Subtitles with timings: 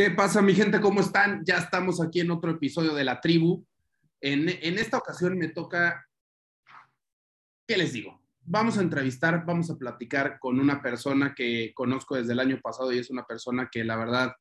[0.00, 0.80] ¿Qué pasa, mi gente?
[0.80, 1.44] ¿Cómo están?
[1.44, 3.66] Ya estamos aquí en otro episodio de La Tribu.
[4.18, 6.06] En, en, esta ocasión me toca,
[7.68, 8.18] ¿qué les digo?
[8.40, 12.90] Vamos a entrevistar, vamos a platicar con una persona que conozco desde el año pasado
[12.94, 14.32] y es una persona que la verdad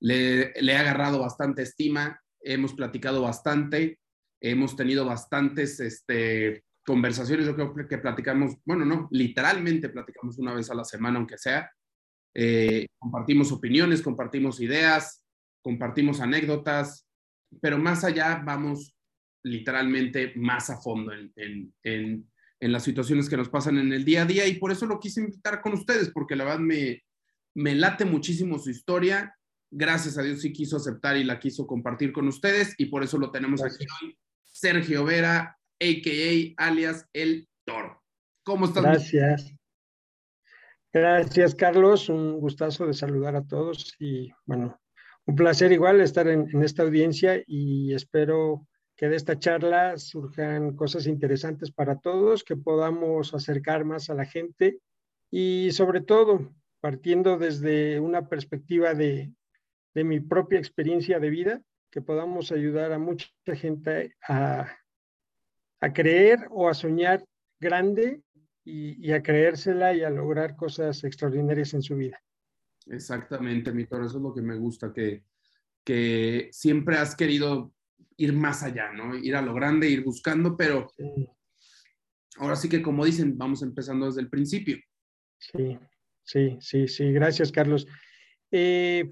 [0.00, 3.98] le, le ha agarrado bastante estima, hemos platicado bastante,
[4.38, 10.70] hemos tenido bastantes este, conversaciones, yo creo que platicamos, bueno, no, literalmente platicamos una vez
[10.70, 11.70] a la semana, aunque sea.
[12.38, 15.24] Eh, compartimos opiniones, compartimos ideas,
[15.62, 17.06] compartimos anécdotas,
[17.62, 18.94] pero más allá vamos
[19.42, 24.04] literalmente más a fondo en, en, en, en, las situaciones que nos pasan en el
[24.04, 27.02] día a día y por eso lo quise invitar con ustedes, porque la verdad me,
[27.54, 29.34] me late muchísimo su historia.
[29.70, 33.16] Gracias a Dios sí quiso aceptar y la quiso compartir con ustedes y por eso
[33.16, 33.82] lo tenemos Gracias.
[33.82, 34.18] aquí hoy.
[34.44, 36.66] Sergio Vera, a.k.a.
[36.66, 38.02] alias El Toro.
[38.44, 38.82] ¿Cómo estás?
[38.82, 39.56] Gracias.
[40.98, 42.08] Gracias, Carlos.
[42.08, 44.80] Un gustazo de saludar a todos y bueno,
[45.26, 51.06] un placer igual estar en, esta audiencia y espero que de esta charla surjan cosas
[51.06, 54.78] interesantes para todos, que podamos acercar más a la gente
[55.30, 59.34] y sobre todo partiendo desde una perspectiva de,
[59.94, 64.74] de mi propia experiencia de vida, que podamos ayudar a mucha gente a,
[65.78, 67.22] a creer o a soñar
[67.60, 68.22] grande
[68.66, 72.20] y, y, a creérsela y a lograr cosas extraordinarias en su vida.
[72.86, 75.24] Exactamente, mi toro, eso es lo que me gusta, que,
[75.84, 77.72] que siempre has querido
[78.16, 79.16] ir más allá, ¿no?
[79.16, 81.28] Ir a lo grande, ir buscando, pero sí.
[82.38, 84.78] ahora sí que como dicen, vamos empezando desde el principio.
[85.38, 85.78] Sí,
[86.24, 87.86] sí, sí, sí, gracias, Carlos.
[88.50, 89.08] Eh,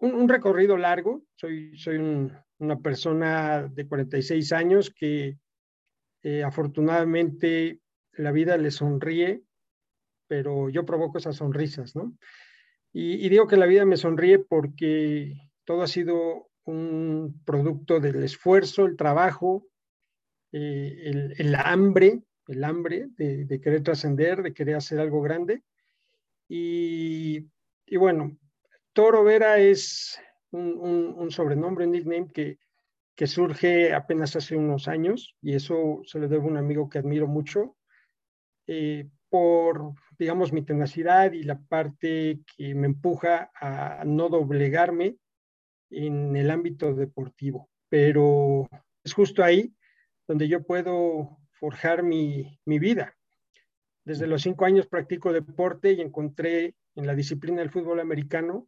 [0.00, 5.38] un, un, recorrido largo, soy, soy un, una persona de 46 años que
[6.22, 7.80] eh, afortunadamente
[8.12, 9.42] la vida le sonríe,
[10.26, 12.16] pero yo provoco esas sonrisas, ¿no?
[12.92, 18.22] Y, y, digo que la vida me sonríe porque todo ha sido un producto del
[18.24, 19.66] esfuerzo, el trabajo,
[20.52, 25.62] eh, el, el, hambre, el hambre de, de querer trascender, de querer hacer algo grande.
[26.48, 27.46] Y,
[27.86, 28.36] y bueno,
[28.92, 30.20] Toro Vera es
[30.50, 32.58] un, un, un sobrenombre, un nickname que,
[33.20, 37.00] que surge apenas hace unos años y eso se lo debo a un amigo que
[37.00, 37.76] admiro mucho
[38.66, 45.18] eh, por, digamos, mi tenacidad y la parte que me empuja a no doblegarme
[45.90, 47.68] en el ámbito deportivo.
[47.90, 48.66] Pero
[49.04, 49.74] es justo ahí
[50.26, 53.18] donde yo puedo forjar mi, mi vida.
[54.02, 58.66] Desde los cinco años practico deporte y encontré en la disciplina del fútbol americano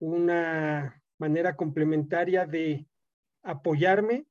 [0.00, 2.89] una manera complementaria de
[3.42, 4.26] apoyarme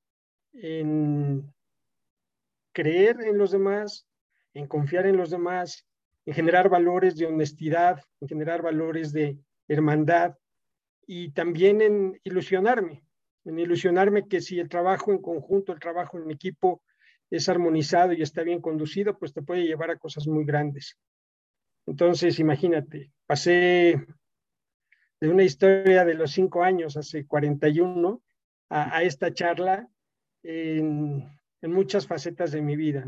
[0.54, 1.54] en
[2.74, 4.08] creer en los demás,
[4.54, 5.86] en confiar en los demás,
[6.26, 9.38] en generar valores de honestidad, en generar valores de
[9.68, 10.36] hermandad
[11.06, 13.04] y también en ilusionarme,
[13.46, 16.84] en ilusionarme que si el trabajo en conjunto, el trabajo en equipo
[17.32, 20.98] es armonizado y está bien conducido, pues te puede llevar a cosas muy grandes.
[21.86, 24.06] Entonces, imagínate, pasé
[25.20, 28.22] de una historia de los cinco años, hace 41,
[28.70, 29.90] a, esta charla
[30.44, 31.28] en,
[31.62, 33.06] muchas facetas de mi vida.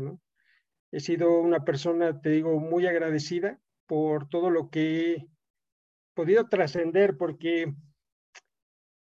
[0.90, 5.28] He sido una persona, te digo, muy agradecida por todo lo que he
[6.14, 7.72] podido trascender, porque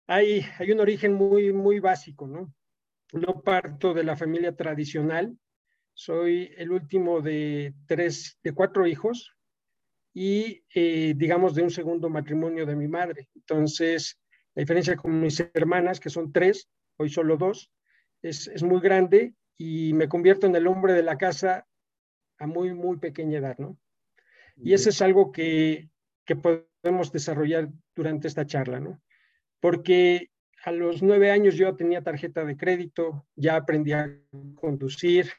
[0.07, 2.53] hay, hay un origen muy, muy básico, ¿no?
[3.11, 5.37] No parto de la familia tradicional,
[5.93, 9.35] soy el último de tres, de cuatro hijos
[10.13, 13.29] y, eh, digamos, de un segundo matrimonio de mi madre.
[13.35, 14.19] Entonces,
[14.55, 17.71] la diferencia con mis hermanas, que son tres, hoy solo dos,
[18.21, 21.65] es, es muy grande y me convierto en el hombre de la casa
[22.37, 23.77] a muy, muy pequeña edad, ¿no?
[24.55, 25.89] Y eso es algo que,
[26.25, 29.01] que podemos desarrollar durante esta charla, ¿no?
[29.59, 30.29] Porque
[30.63, 34.15] a los nueve años yo tenía tarjeta de crédito, ya aprendí a
[34.55, 35.31] conducir,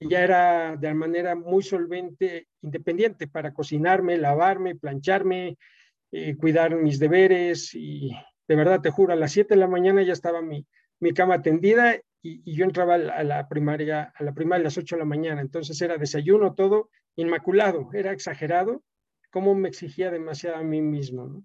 [0.00, 5.56] ya era de manera muy solvente, independiente para cocinarme, lavarme, plancharme,
[6.12, 8.10] eh, cuidar mis deberes y
[8.48, 10.66] de verdad te juro, a las 7 de la mañana ya estaba mi,
[11.00, 14.96] mi cama tendida y, yo entraba a la primaria a la primaria a las 8
[14.96, 18.82] de la mañana, entonces era desayuno todo inmaculado, era exagerado
[19.30, 21.44] cómo me exigía demasiado a mí mismo.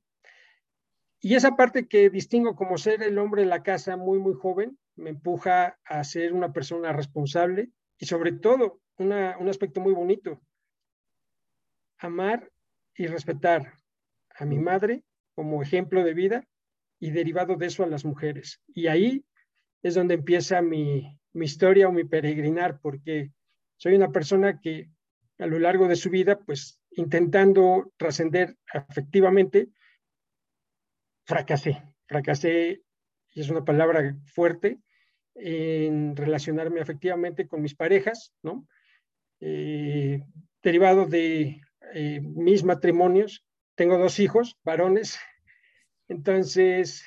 [1.20, 4.78] Y esa parte que distingo como ser el hombre de la casa muy, muy joven,
[4.96, 7.70] me empuja a ser una persona responsable
[8.00, 10.42] y sobre todo una, un aspecto muy bonito,
[12.00, 12.52] amar
[12.96, 13.81] y respetar
[14.42, 15.04] a mi madre
[15.36, 16.48] como ejemplo de vida
[17.00, 18.60] y derivado de eso a las mujeres.
[18.68, 19.24] Y ahí
[19.84, 23.32] es donde empieza mi, mi historia o mi peregrinar, porque
[23.78, 24.90] soy una persona que
[25.38, 29.70] a lo largo de su vida, pues intentando trascender afectivamente,
[31.26, 32.82] fracasé, fracasé,
[33.34, 34.80] y es una palabra fuerte,
[35.36, 38.68] en relacionarme afectivamente con mis parejas, ¿no?
[39.40, 40.22] Eh,
[40.62, 41.62] derivado de
[41.94, 43.46] eh, mis matrimonios,
[43.76, 45.20] tengo dos hijos, varones,
[46.08, 47.06] entonces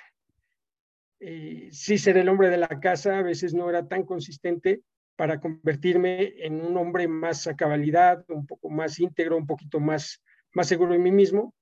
[1.20, 4.82] eh, sí ser el hombre de la casa a veces no era tan consistente
[5.16, 10.22] para convertirme en un hombre más a cabalidad, un poco más íntegro, un poquito más,
[10.52, 11.54] más seguro de mí mismo,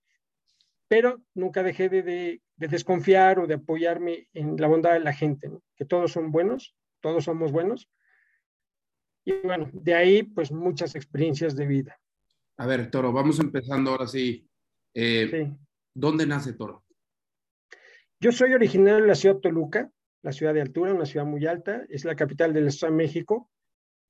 [0.88, 5.84] pero nunca dejé de, desconfiar o de apoyarme en la bondad de la gente, que
[5.84, 7.88] todos son buenos, todos somos buenos.
[9.25, 12.00] Y bueno, de ahí pues muchas experiencias de vida.
[12.56, 14.48] A ver, Toro, vamos empezando ahora sí.
[14.94, 15.56] Eh, sí.
[15.94, 16.84] ¿Dónde nace Toro?
[18.20, 19.90] Yo soy originario de la ciudad de Toluca,
[20.22, 23.50] la ciudad de altura, una ciudad muy alta, es la capital del Estado de México.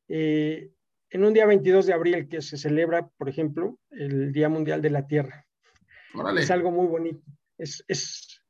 [0.09, 0.71] Eh,
[1.11, 4.91] en un día 22 de abril que se celebra, por ejemplo, el Día Mundial de
[4.91, 5.47] la Tierra.
[6.39, 7.23] Es algo muy bonito.
[7.59, 8.43] Es, es,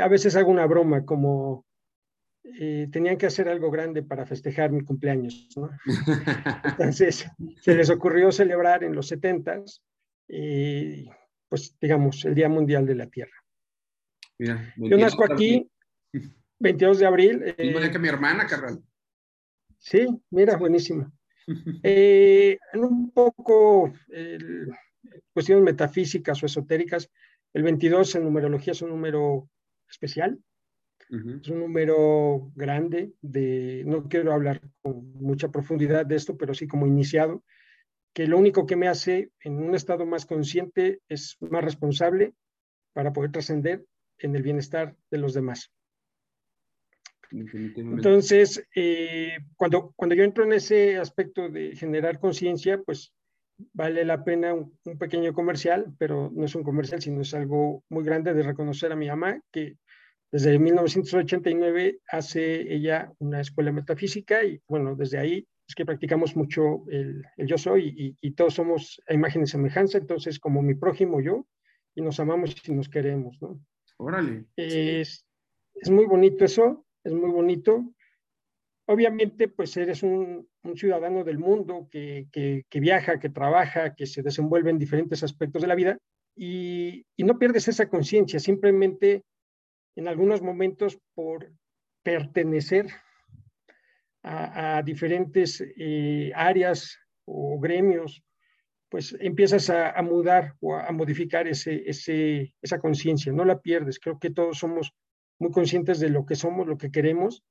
[0.00, 1.66] a veces hago una broma, como
[2.58, 5.48] eh, tenían que hacer algo grande para festejar mi cumpleaños.
[5.56, 5.70] ¿no?
[6.64, 7.26] Entonces,
[7.60, 9.62] se les ocurrió celebrar en los 70
[10.28, 11.06] eh,
[11.48, 13.32] pues digamos, el Día Mundial de la Tierra.
[14.38, 15.68] Yo nazco aquí,
[16.60, 17.42] 22 de abril.
[17.44, 18.82] Eh, que mi hermana, carnal.
[19.78, 21.12] Sí, mira, buenísimo.
[21.82, 23.92] Eh, en un poco
[25.32, 27.10] cuestiones metafísicas o esotéricas,
[27.54, 29.48] el 22 en numerología es un número
[29.88, 30.38] especial,
[31.08, 36.68] es un número grande, de, no quiero hablar con mucha profundidad de esto, pero sí
[36.68, 37.42] como iniciado,
[38.18, 42.34] que lo único que me hace en un estado más consciente es más responsable
[42.92, 43.84] para poder trascender
[44.18, 45.70] en el bienestar de los demás.
[47.30, 53.14] Entonces, eh, cuando, cuando yo entro en ese aspecto de generar conciencia, pues
[53.72, 58.02] vale la pena un, pequeño comercial, pero no es un comercial, sino es algo muy
[58.02, 59.76] grande de reconocer a mi mamá, que
[60.32, 66.84] desde 1989 hace ella una escuela metafísica y bueno, desde ahí es que practicamos mucho
[66.88, 71.20] el, yo soy y, y, todos somos a imagen y semejanza, entonces como mi prójimo
[71.20, 71.46] yo,
[71.94, 73.60] y nos amamos y nos queremos, ¿no?
[73.98, 74.46] Órale.
[74.56, 75.26] Es,
[75.74, 77.92] es muy bonito eso, es muy bonito.
[78.86, 84.06] Obviamente, pues eres un, un ciudadano del mundo que, que, que, viaja, que trabaja, que
[84.06, 85.98] se desenvuelve en diferentes aspectos de la vida
[86.34, 89.24] y, y no pierdes esa conciencia, simplemente
[89.96, 91.52] en algunos momentos por
[92.02, 92.86] pertenecer
[94.22, 98.22] a, a diferentes eh, áreas o gremios
[98.88, 103.98] pues empiezas a, mudar o a, modificar ese, ese, esa conciencia, no la pierdes.
[103.98, 104.94] Creo que todos somos
[105.38, 107.44] muy conscientes de lo que somos, lo que queremos,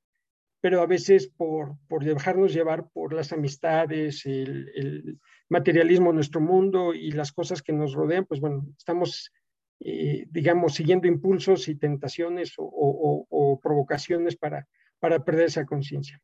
[0.62, 5.20] pero a veces por, por dejarnos llevar por las amistades, el, el,
[5.50, 9.32] materialismo en nuestro mundo y las cosas que nos rodean, pues bueno, estamos,
[9.80, 14.68] eh, digamos, siguiendo impulsos y tentaciones o, o, o provocaciones para,
[15.00, 16.20] para perder esa conciencia.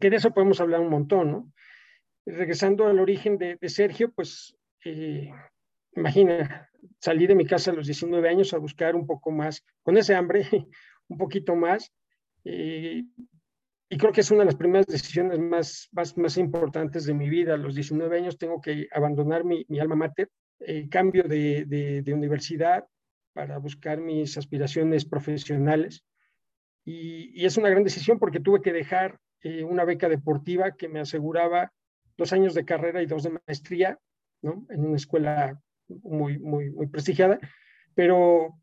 [0.00, 1.52] Que de eso podemos hablar un montón, ¿no?
[2.26, 5.30] regresando al origen de, Sergio, pues eh,
[5.94, 6.68] imagina,
[6.98, 10.14] salí de mi casa a los 19 años a buscar un poco más, con ese
[10.14, 10.42] hambre,
[11.08, 11.92] un poquito más.
[12.44, 13.04] Eh,
[13.88, 17.28] y creo que es una de las primeras decisiones más, más, más, importantes de mi
[17.28, 17.54] vida.
[17.54, 22.02] A los 19 años tengo que abandonar mi, mi alma mater, eh, cambio de, de,
[22.02, 22.84] de, universidad
[23.32, 26.04] para buscar mis aspiraciones profesionales.
[26.84, 29.20] Y, y, es una gran decisión porque tuve que dejar
[29.64, 31.72] una beca deportiva que me aseguraba
[32.16, 33.98] dos años de carrera y dos de maestría,
[34.42, 34.66] ¿no?
[34.70, 37.38] En una escuela muy, muy, muy prestigiada,
[37.94, 38.58] pero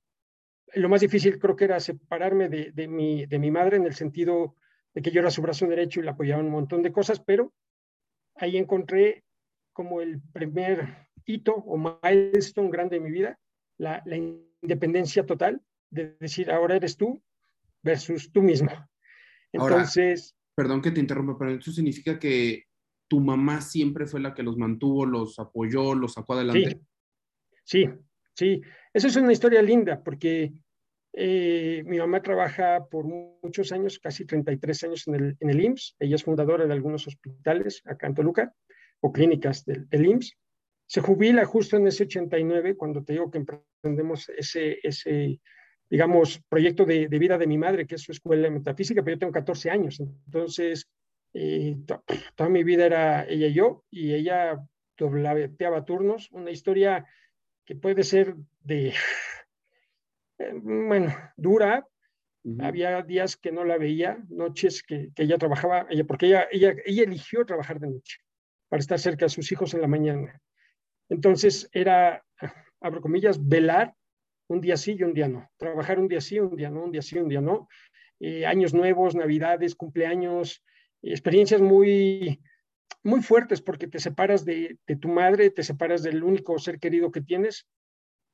[0.74, 3.94] lo más difícil creo que era separarme de, de, mi, de mi madre en el
[3.94, 4.56] sentido
[4.94, 7.20] de que yo era su brazo derecho y la apoyaba en un montón de cosas,
[7.20, 7.54] pero
[8.36, 9.24] ahí encontré
[9.72, 13.40] como el primer hito o milestone grande de mi vida,
[13.78, 17.22] la, la independencia total de decir, ahora eres tú
[17.84, 18.72] versus tú mismo.
[19.52, 20.36] Entonces...
[20.56, 22.66] Perdón que te interrumpa, pero eso significa que
[23.08, 26.82] tu mamá siempre fue la que los mantuvo, los apoyó, los sacó adelante.
[27.64, 27.90] Sí,
[28.36, 28.62] sí,
[28.94, 30.52] Esa es una historia linda porque
[31.14, 35.96] eh, mi mamá trabaja por muchos años, casi 33 años en el, en el IMSS.
[36.00, 38.54] Ella es fundadora de algunos hospitales acá en Toluca
[39.00, 40.38] o clínicas del, del IMSS.
[40.88, 45.40] Se jubila justo en ese 89 cuando te digo que emprendemos ese, ese
[45.94, 49.14] digamos, proyecto de, de vida de mi madre, que es su escuela de metafísica, pero
[49.14, 50.00] yo tengo 14 años.
[50.00, 50.90] Entonces,
[51.32, 51.76] y
[52.36, 54.60] toda mi vida era ella y yo, y ella
[54.98, 57.06] dobleteaba turnos, una historia
[57.64, 58.96] que puede ser de,
[60.40, 61.88] eh, bueno, dura.
[62.60, 66.74] Había días que no la veía, noches que, que, ella trabajaba, ella, porque ella, ella,
[66.88, 68.18] ella eligió trabajar de noche
[68.68, 70.42] para estar cerca de sus hijos en la mañana.
[71.08, 72.26] Entonces era,
[72.82, 73.94] abro comillas, velar
[74.48, 75.50] un día sí y un día no.
[75.58, 77.68] Trabajar un día sí, un día no, un día sí, un día no.
[78.20, 80.64] Eh, años nuevos, navidades, cumpleaños,
[81.02, 82.40] experiencias muy,
[83.04, 87.22] muy fuertes porque te separas de, tu madre, te separas del único ser querido que
[87.22, 87.68] tienes.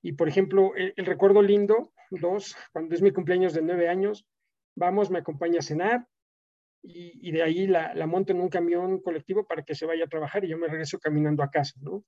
[0.01, 4.25] Y por ejemplo, el, recuerdo lindo, dos, cuando es mi cumpleaños de nueve años,
[4.75, 6.08] vamos, me acompaña a cenar
[6.82, 10.08] y, de ahí la, la, monto en un camión colectivo para que se vaya a
[10.08, 12.06] trabajar y yo me regreso caminando a casa, ¿no?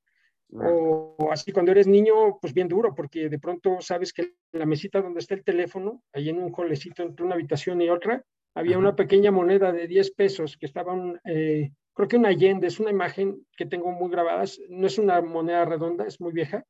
[0.54, 5.02] O, así cuando eres niño, pues bien duro, porque de pronto sabes que la mesita
[5.02, 8.96] donde está el teléfono, ahí en un jolecito entre una habitación y otra, había una
[8.96, 13.46] pequeña moneda de 10 pesos que estaban, eh, creo que una Allende, es una imagen
[13.56, 16.66] que tengo muy grabada, no es una moneda redonda, es muy vieja,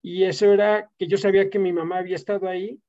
[0.00, 2.80] y eso era que yo sabía que mi mamá había estado ahí,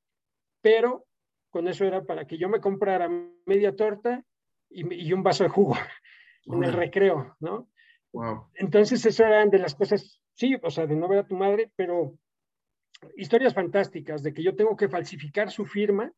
[0.62, 1.06] pero
[1.50, 3.10] con eso era para que yo me comprara
[3.46, 4.24] media torta
[4.70, 5.75] y, un vaso de jugo
[6.46, 7.70] en el recreo, ¿no?
[8.13, 8.50] Wow.
[8.56, 11.72] Entonces, eso eran de las cosas sí, o sea, de no ver a tu madre,
[11.75, 12.17] pero
[13.15, 16.12] historias fantásticas de que yo tengo que falsificar su firma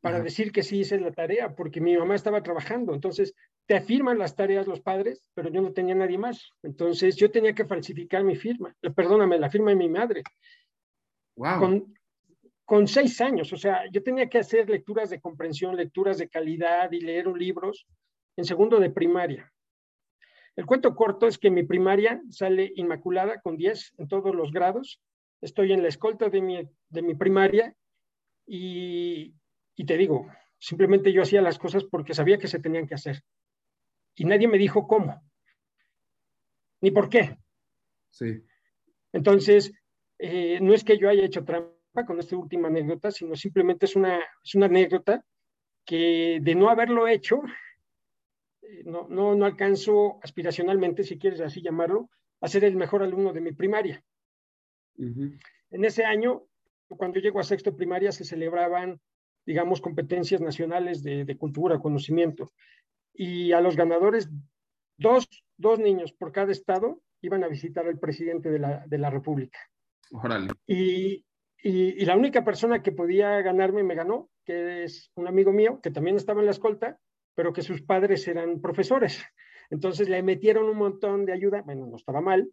[0.00, 2.92] para decir que sí hice la tarea, porque mi mamá estaba trabajando.
[2.92, 3.34] Entonces,
[3.66, 6.50] te afirman las tareas los padres, pero yo no tenía nadie más.
[6.62, 10.22] Entonces, yo tenía que falsificar mi firma, eh, perdóname, la firma de mi madre.
[11.36, 11.60] Wow.
[11.60, 11.94] Con,
[12.64, 16.90] con seis años, o sea, yo tenía que hacer lecturas de comprensión, lecturas de calidad
[16.90, 17.86] y leer libros
[18.36, 19.51] en segundo de primaria.
[20.56, 25.00] El cuento corto es que mi primaria sale inmaculada con 10 en todos los grados.
[25.40, 27.74] Estoy en la escolta de mi, de mi primaria
[28.46, 29.34] y,
[29.76, 30.26] y te digo,
[30.58, 33.22] simplemente yo hacía las cosas porque sabía que se tenían que hacer.
[34.14, 35.22] Y nadie me dijo cómo,
[36.82, 37.38] ni por qué.
[38.10, 38.44] Sí.
[39.12, 39.72] Entonces,
[40.18, 43.96] eh, no es que yo haya hecho trampa con esta última anécdota, sino simplemente es
[43.96, 45.24] una, es una anécdota
[45.84, 47.40] que de no haberlo hecho,
[48.84, 53.40] no, no, no alcanzo aspiracionalmente, si quieres así llamarlo, a ser el mejor alumno de
[53.40, 54.02] mi primaria.
[54.96, 56.42] En ese año,
[56.88, 59.00] cuando llego a sexto primaria, se celebraban,
[59.46, 62.50] digamos, competencias nacionales de, cultura, conocimiento.
[63.14, 64.28] Y a los ganadores,
[64.96, 69.10] dos, dos, niños por cada estado iban a visitar al presidente de la, de la
[69.10, 69.58] República.
[70.66, 71.24] Y,
[71.62, 75.80] y, y, la única persona que podía ganarme me ganó, que es un amigo mío,
[75.80, 76.98] que también estaba en la escolta,
[77.34, 79.22] pero que sus padres eran profesores.
[79.70, 82.50] Entonces le metieron un montón de ayuda, bueno, no estaba mal,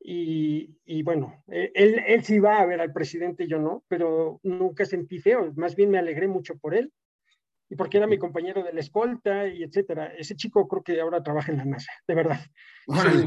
[0.00, 4.40] y, y, bueno, e, él, él sí va a ver al presidente, yo no, pero
[4.42, 6.92] nunca sentí feo, más bien me alegré mucho por él,
[7.72, 10.08] y porque era mi compañero de la escolta, y etcétera.
[10.08, 12.38] Ese chico creo que ahora trabaja en la NASA, de verdad.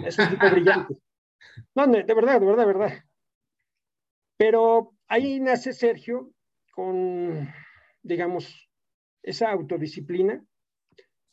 [0.05, 0.95] Es un, tipo brillante.
[1.73, 2.93] No, de verdad, de verdad, de verdad.
[4.37, 6.31] Pero ahí nace Sergio
[6.73, 7.51] con,
[8.03, 8.69] digamos,
[9.23, 10.43] esa autodisciplina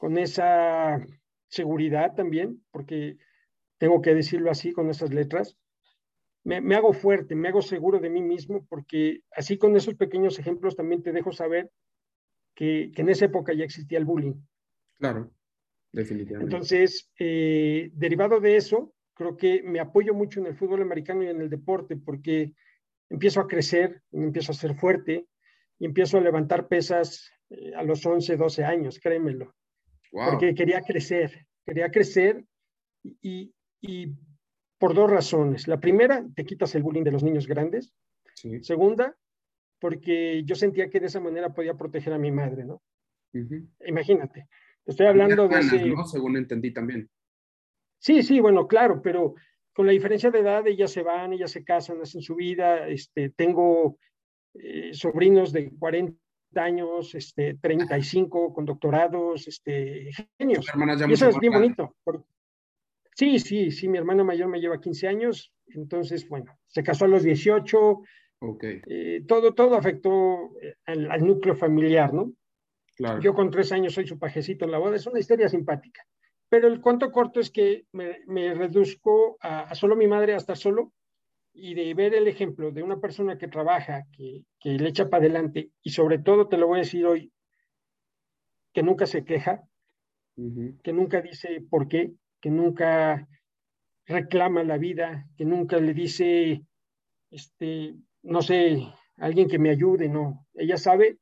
[0.03, 1.01] con esa
[1.47, 3.19] seguridad también, porque
[3.79, 5.57] tengo que decirlo así con esas letras,
[6.43, 10.75] me, hago fuerte, me hago seguro de mí mismo, porque así con esos pequeños ejemplos
[10.75, 11.71] también te dejo saber
[12.57, 14.35] que, en esa época ya existía el bullying.
[14.95, 15.31] Claro,
[15.93, 16.53] definitivamente.
[16.53, 21.29] Entonces, eh, derivado de eso, creo que me apoyo mucho en el fútbol americano y
[21.29, 22.55] en el deporte, porque
[23.09, 25.29] empiezo a crecer, empiezo a ser fuerte
[25.79, 29.55] y empiezo a levantar pesas eh, a los 11, 12 años, créemelo
[30.12, 32.45] porque quería crecer, quería crecer
[33.02, 34.12] y, y,
[34.78, 35.69] por dos razones.
[35.69, 37.92] La primera, te quitas el bullying de los niños grandes.
[38.61, 39.16] Segunda,
[39.78, 42.83] porque yo sentía que de esa manera podía proteger a mi madre, ¿no?
[43.87, 44.49] Imagínate,
[44.85, 45.95] estoy hablando de ese...
[46.07, 47.09] Según entendí también.
[47.99, 49.35] Sí, sí, bueno, claro, pero
[49.73, 53.31] con la diferencia de edad, ellas se van, ellas se casan, hacen su vida, este,
[53.31, 53.99] tengo
[54.54, 56.22] eh, sobrinos de 40
[56.61, 60.67] años, este, 35 con doctorados, este, genios.
[61.09, 61.97] Y eso es bien bonito.
[63.15, 67.09] Sí, sí, sí, mi hermana mayor me lleva 15 años, entonces, bueno, se casó a
[67.09, 68.03] los 18.
[68.41, 68.81] Okay.
[68.87, 72.33] Eh, todo, todo afectó eh, al, núcleo familiar, ¿no?
[72.97, 73.21] Claro.
[73.21, 76.05] Yo con tres años soy su pajecito en la boda, es una historia simpática.
[76.49, 80.39] Pero el cuento corto es que me, me reduzco a, a, solo mi madre, a
[80.39, 80.93] estar solo,
[81.55, 85.71] y de ver el ejemplo de una persona que trabaja, que, le echa para adelante,
[85.83, 87.33] y sobre todo te lo voy a decir hoy,
[88.73, 89.63] que nunca se queja,
[90.35, 93.29] que nunca dice por qué, que nunca
[94.07, 96.65] reclama la vida, que nunca le dice,
[97.31, 98.79] este, no sé,
[99.17, 100.47] alguien que me ayude, no.
[100.55, 101.19] Ella sabe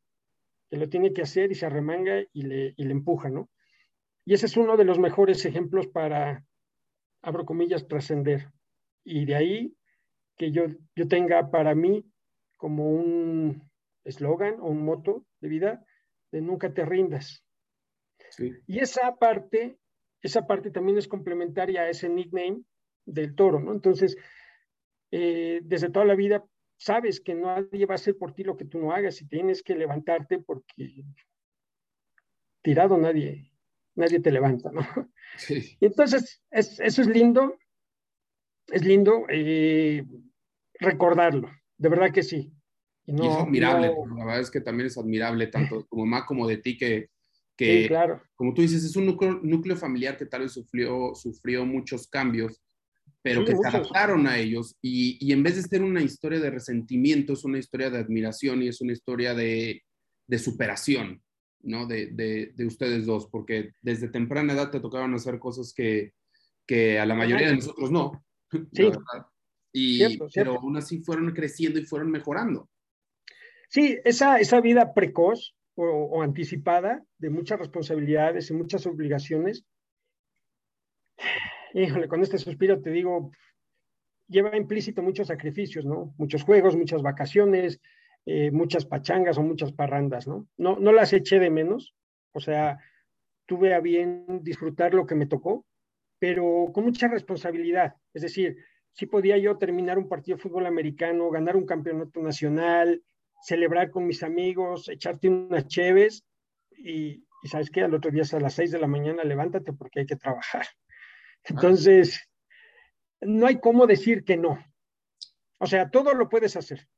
[0.70, 3.50] que lo tiene que hacer y se arremanga y le, y le empuja, ¿no?
[4.24, 6.44] Y ese es uno de los mejores ejemplos para,
[7.20, 8.52] abro comillas, trascender.
[9.02, 9.74] Y de ahí
[10.40, 12.10] que yo, yo tenga para mí
[12.56, 13.70] como un
[14.04, 15.84] eslogan o un moto de vida
[16.32, 17.44] de nunca te rindas.
[18.66, 19.78] Y esa parte,
[20.22, 22.62] esa parte también es complementaria a ese nickname
[23.04, 23.72] del toro, ¿no?
[23.72, 24.16] Entonces,
[25.10, 26.42] eh, desde toda la vida
[26.78, 29.62] sabes que nadie va a hacer por ti lo que tú no hagas y tienes
[29.62, 31.04] que levantarte porque
[32.62, 33.52] tirado nadie,
[33.94, 34.80] nadie te levanta, ¿no?
[35.36, 35.76] Sí.
[35.80, 37.58] Y entonces, eso es lindo,
[38.68, 40.04] es lindo eh,
[40.80, 42.52] recordarlo, de verdad que sí.
[43.06, 46.58] Y, es admirable, la verdad es que también es admirable tanto como mamá como de
[46.58, 47.08] ti que,
[47.56, 48.22] que claro.
[48.34, 52.60] como tú dices, es un núcleo, familiar que tal vez sufrió, sufrió muchos cambios,
[53.22, 56.50] pero que se adaptaron a ellos y, y, en vez de ser una historia de
[56.50, 59.82] resentimiento, es una historia de admiración y es una historia de,
[60.26, 61.22] de superación,
[61.62, 61.86] ¿no?
[61.86, 66.14] De, de, de, ustedes dos, porque desde temprana edad te tocaban hacer cosas que,
[66.66, 68.24] que a la mayoría de nosotros no.
[68.72, 68.90] Sí.
[69.72, 72.68] Y, pero aún así fueron creciendo y fueron mejorando.
[73.68, 79.64] Sí, esa, esa vida precoz o, anticipada de muchas responsabilidades y muchas obligaciones,
[81.74, 83.30] híjole, con este suspiro te digo,
[84.28, 86.14] lleva implícito muchos sacrificios, ¿no?
[86.18, 87.80] Muchos juegos, muchas vacaciones,
[88.26, 90.48] eh, muchas pachangas o muchas parrandas, ¿no?
[90.56, 90.78] ¿no?
[90.78, 91.94] No las eché de menos,
[92.32, 92.78] o sea,
[93.46, 95.64] tuve a bien disfrutar lo que me tocó,
[96.18, 97.94] pero con mucha responsabilidad.
[98.12, 98.56] Es decir,
[98.92, 103.02] si podía yo terminar un partido de fútbol americano, ganar un campeonato nacional,
[103.42, 106.24] celebrar con mis amigos, echarte unas cheves
[106.76, 110.06] y, sabes que al otro día a las seis de la mañana levántate porque hay
[110.06, 110.66] que trabajar.
[111.44, 112.28] Entonces,
[113.20, 114.58] no hay cómo decir que no.
[115.58, 116.88] O sea, todo lo puedes hacer,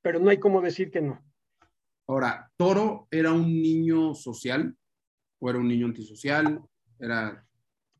[0.00, 1.24] pero no hay cómo decir que no.
[2.08, 4.76] Ahora, ¿Toro era un niño social
[5.38, 6.60] o era un niño antisocial?
[6.98, 7.46] ¿Era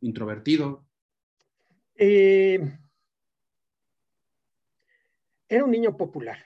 [0.00, 0.87] introvertido?
[1.97, 2.61] Eh,
[5.52, 6.38] era un niño popular.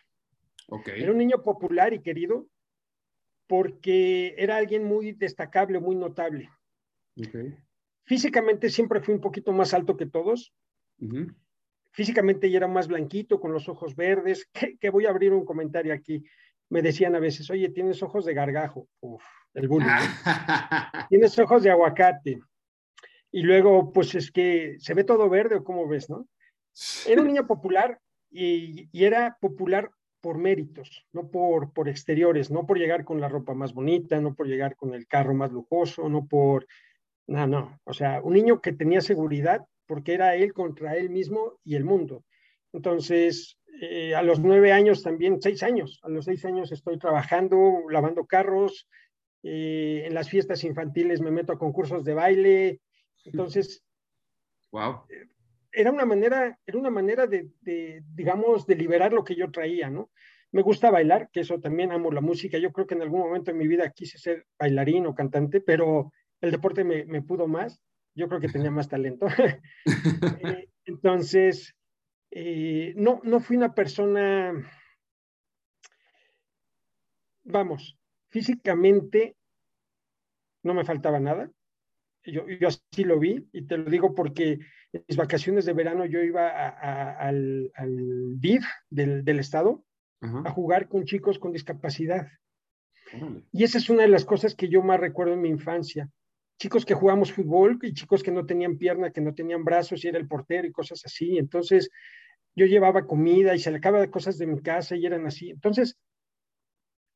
[0.87, 2.49] Era un niño popular y querido
[3.47, 6.51] porque era alguien muy destacable, muy notable.
[8.03, 10.53] Físicamente siempre fui un poquito más alto que todos.
[11.93, 14.51] Físicamente ya era más blanquito, con los ojos verdes.
[14.81, 16.25] Que, voy a abrir un comentario aquí.
[16.69, 18.89] Me decían a veces, oye, tienes ojos de gargajo.
[18.99, 19.23] Uf,
[19.55, 19.87] el bullying.
[21.09, 22.41] tienes ojos de aguacate.
[23.31, 26.27] Y luego, pues es que se ve todo verde o cómo ves, ¿no?
[27.07, 32.67] Era un niño popular y, y era popular por méritos, no por, por exteriores, no
[32.67, 36.09] por llegar con la ropa más bonita, no por llegar con el carro más lujoso,
[36.09, 36.67] no por,
[37.29, 41.61] no, no, o sea, un niño que tenía seguridad porque era él contra él mismo
[41.63, 42.25] y el mundo.
[42.73, 47.85] Entonces, eh, a los nueve años también, seis años, a los seis años estoy trabajando,
[47.89, 48.89] lavando carros,
[49.45, 52.81] eh, en las fiestas infantiles me meto a concursos de baile.
[53.25, 53.85] Entonces,
[54.73, 55.05] wow
[55.77, 57.51] era una manera, era una manera de,
[58.15, 60.11] digamos, de liberar lo que yo traía, ¿no?
[60.51, 62.57] Me gusta bailar, que eso también amo la música.
[62.57, 66.13] Yo creo que en algún momento en mi vida quise ser bailarín o cantante, pero
[66.41, 67.83] el deporte me, pudo más.
[68.15, 69.27] Yo creo que tenía más talento.
[70.43, 71.75] Eh, entonces,
[72.31, 74.53] eh, no, no fui una persona,
[77.45, 79.37] vamos, físicamente
[80.63, 81.51] no me faltaba nada.
[82.25, 84.59] Yo, yo así lo vi y te lo digo porque
[84.93, 89.85] mis vacaciones de verano yo iba al, al DIF del, estado
[90.21, 92.27] a jugar con chicos con discapacidad.
[93.53, 96.11] Y esa es una de las cosas que yo más recuerdo en mi infancia.
[96.59, 100.09] Chicos que jugamos fútbol y chicos que no tenían pierna, que no tenían brazos y
[100.09, 101.39] era el portero y cosas así.
[101.39, 101.91] Entonces
[102.55, 105.51] yo llevaba comida y se le acababa cosas de mi casa y eran así.
[105.51, 105.97] Entonces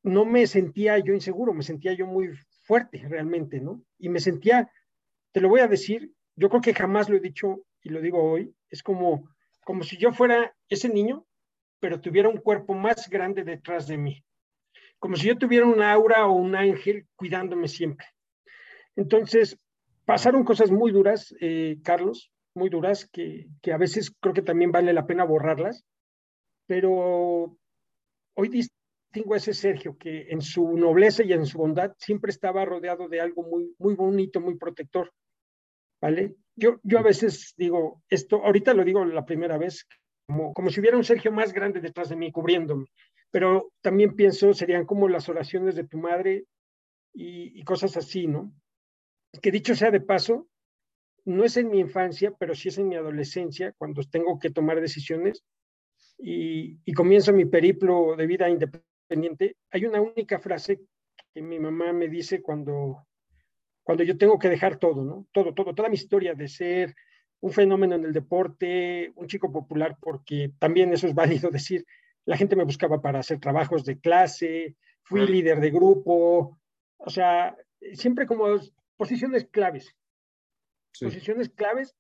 [0.02, 2.30] no me sentía yo inseguro, me sentía yo muy
[2.62, 3.82] fuerte realmente, ¿no?
[3.98, 4.70] Y me sentía,
[5.32, 8.22] te lo voy a decir, yo creo que jamás lo he dicho y lo digo
[8.22, 9.28] hoy, es como,
[9.62, 11.26] como si yo fuera ese niño,
[11.80, 14.24] pero tuviera un cuerpo más grande detrás de mí.
[14.98, 18.06] Como si yo tuviera un aura o un ángel cuidándome siempre.
[18.96, 19.58] Entonces,
[20.06, 24.72] pasaron cosas muy duras, eh, Carlos, muy duras, que, que a veces creo que también
[24.72, 25.84] vale la pena borrarlas,
[26.66, 27.54] pero
[28.34, 32.64] hoy distingo a ese Sergio que en su nobleza y en su bondad siempre estaba
[32.64, 35.12] rodeado de algo muy, muy bonito, muy protector.
[36.00, 36.36] ¿Vale?
[36.56, 39.86] Yo, yo a veces digo esto, ahorita lo digo la primera vez,
[40.26, 42.86] como, como si hubiera un Sergio más grande detrás de mí cubriéndome,
[43.30, 46.44] pero también pienso, serían como las oraciones de tu madre
[47.12, 48.52] y, cosas así, ¿no?
[49.40, 50.48] Que dicho sea de paso,
[51.24, 54.80] no es en mi infancia, pero sí es en mi adolescencia, cuando tengo que tomar
[54.80, 55.44] decisiones
[56.18, 59.56] y, y, comienzo mi periplo de vida independiente.
[59.70, 60.80] Hay una única frase
[61.32, 63.06] que mi mamá me dice cuando,
[63.90, 65.26] cuando yo tengo que dejar todo, ¿no?
[65.32, 66.94] Todo, todo, toda mi historia de ser
[67.40, 71.84] un fenómeno en el deporte, un chico popular, porque también eso es válido decir,
[72.24, 76.56] la gente me buscaba para hacer trabajos de clase, fui líder de grupo,
[76.98, 77.56] o sea,
[77.94, 78.60] siempre como
[78.96, 79.92] posiciones claves,
[81.00, 81.96] posiciones claves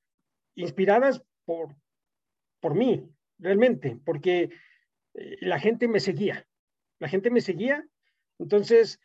[0.54, 1.74] inspiradas por,
[2.60, 3.04] por mí,
[3.40, 4.50] realmente, porque
[5.14, 6.46] eh, la gente me seguía,
[7.00, 7.84] la gente me seguía,
[8.38, 9.00] entonces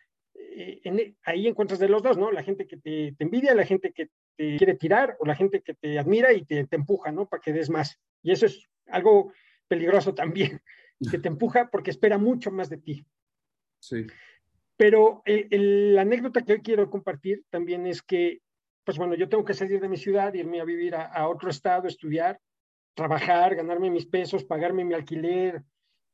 [0.58, 2.32] eh, e, ahí encuentras de los dos, ¿no?
[2.32, 5.74] La gente que te, envidia, la gente que te quiere tirar o la gente que
[5.74, 7.28] te admira y te, te empuja, ¿no?
[7.28, 8.00] Para que des más.
[8.24, 9.34] Y eso es algo
[9.68, 10.62] peligroso también,
[11.12, 13.06] que te empuja porque espera mucho más de ti.
[13.80, 14.08] Sí.
[14.78, 18.41] Pero la anécdota que hoy quiero compartir también es que,
[18.84, 21.88] pues bueno, yo tengo que salir de mi ciudad, irme a vivir a, otro estado,
[21.88, 22.39] estudiar,
[22.94, 25.63] trabajar, ganarme mis pesos, pagarme mi alquiler.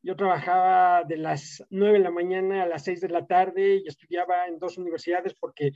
[0.04, 3.88] Yo trabajaba de las 9 de la mañana a las 6 de la tarde y
[3.88, 5.72] estudiaba en dos universidades porque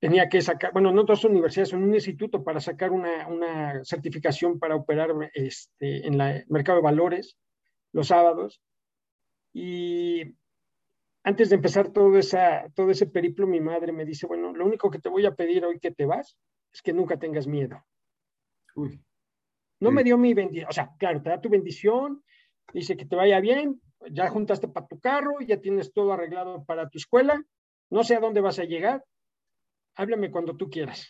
[0.00, 4.58] tenía que sacar, bueno, no dos universidades, en un instituto para sacar una, una certificación
[4.58, 7.36] para operar este, en el mercado de valores
[7.92, 8.60] los sábados.
[9.52, 10.34] Y
[11.22, 14.90] antes de empezar todo, esa, todo ese periplo, mi madre me dice, bueno, lo único
[14.90, 16.36] que te voy a pedir hoy que te vas
[16.72, 17.82] es que nunca tengas miedo.
[18.74, 19.02] Uy.
[19.80, 22.22] No me dio mi bendición, o sea, claro, te da tu bendición,
[22.72, 26.88] dice que te vaya bien, ya juntaste para tu carro, ya tienes todo arreglado para
[26.88, 27.42] tu escuela,
[27.90, 29.04] no sé a dónde vas a llegar,
[29.94, 31.08] háblame cuando tú quieras.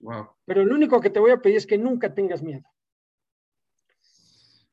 [0.00, 0.28] Wow.
[0.44, 2.64] Pero lo único que te voy a pedir es que nunca tengas miedo.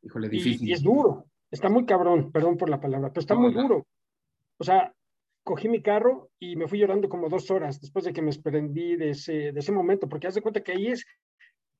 [0.01, 0.67] Híjole, difícil.
[0.67, 3.85] Y, es duro, está muy cabrón, perdón por la palabra, pero está muy duro.
[4.57, 4.93] O sea,
[5.43, 8.95] cogí mi carro y me fui llorando como dos horas después de que me desprendí
[8.95, 11.05] de ese, de ese momento, porque haz de cuenta que ahí es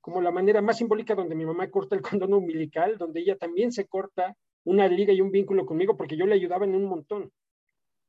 [0.01, 3.71] como la manera más simbólica donde mi mamá corta el cordón umbilical, donde ella también
[3.71, 7.31] se corta una liga y un vínculo conmigo porque yo le ayudaba en un montón.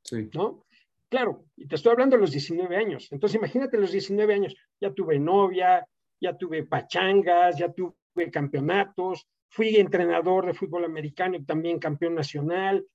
[0.02, 0.28] Sí.
[0.35, 0.64] ¿No?
[1.09, 3.12] Claro, y te estoy hablando de los 19 años.
[3.12, 4.57] Entonces, imagínate los 19 años.
[4.81, 5.87] Ya tuve novia,
[6.20, 12.87] ya tuve pachangas, ya tuve campeonatos, fui entrenador de fútbol americano y también campeón nacional,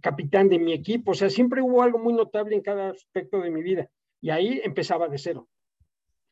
[0.00, 3.50] capitán de mi equipo, o sea, siempre hubo algo muy notable en cada aspecto de
[3.50, 3.88] mi vida.
[4.20, 5.48] Y ahí empezaba de cero.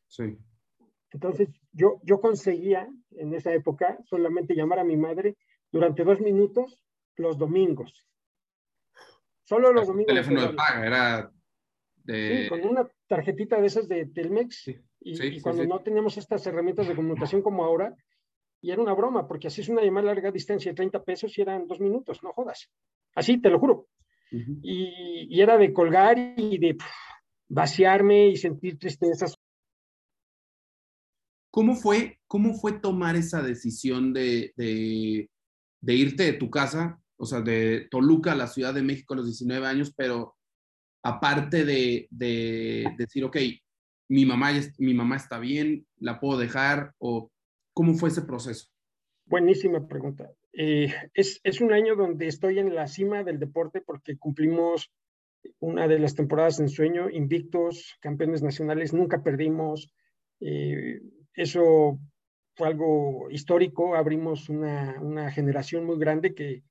[0.07, 0.37] Sí.
[1.13, 5.37] Entonces, yo, yo conseguía en esa época solamente llamar a mi madre
[5.71, 6.83] durante dos minutos
[7.15, 8.07] los domingos.
[9.43, 10.07] Solo los domingos.
[10.07, 11.31] teléfono de paga, era
[12.03, 12.43] de...
[12.43, 14.71] Sí, con una tarjetita de esas de Telmex.
[15.01, 17.95] y, cuando no teníamos estas herramientas de comunicación como ahora,
[18.61, 21.37] y era una broma, porque así es una llamada a larga distancia de 30 pesos
[21.37, 22.69] y eran dos minutos, no jodas.
[23.13, 23.87] Así, te lo juro.
[24.31, 26.77] y, era de colgar y de
[27.49, 29.37] vaciarme y sentir tristezas.
[31.53, 37.41] ¿Cómo fue, cómo fue tomar esa decisión de, de, irte de tu casa, o sea,
[37.41, 40.35] de Toluca a la Ciudad de México a los 19 años, pero
[41.03, 43.37] aparte de, de decir, ok,
[44.09, 47.29] mi mamá, mi mamá está bien, la puedo dejar, o
[47.71, 48.69] cómo fue ese proceso?
[49.27, 50.31] Buenísima pregunta.
[50.53, 54.91] Eh, es, es, un año donde estoy en la cima del deporte porque cumplimos
[55.59, 59.93] una de las temporadas en sueño, invictos, campeones nacionales, nunca perdimos.
[60.39, 60.99] Eh,
[61.35, 61.99] eso
[62.55, 66.63] fue algo histórico, abrimos una, una generación muy grande que,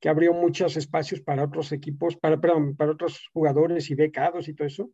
[0.00, 4.54] que, abrió muchos espacios para otros equipos, para, perdón, para otros jugadores y becados y
[4.54, 4.90] todo eso.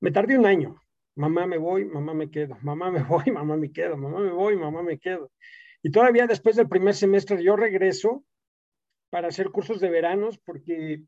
[0.00, 0.82] Me tardé un año,
[1.16, 4.56] mamá me voy, mamá me quedo, mamá me voy, mamá me quedo, mamá me voy,
[4.56, 5.30] mamá me quedo.
[5.82, 8.24] Y todavía después del primer semestre yo regreso
[9.10, 11.02] para hacer cursos de veranos porque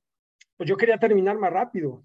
[0.57, 2.05] pues yo quería terminar más rápido.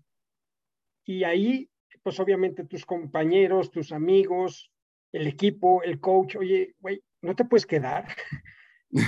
[1.04, 1.70] Y ahí,
[2.04, 4.72] pues obviamente tus compañeros, tus amigos,
[5.12, 8.08] el equipo, el coach, oye, güey, no te puedes quedar.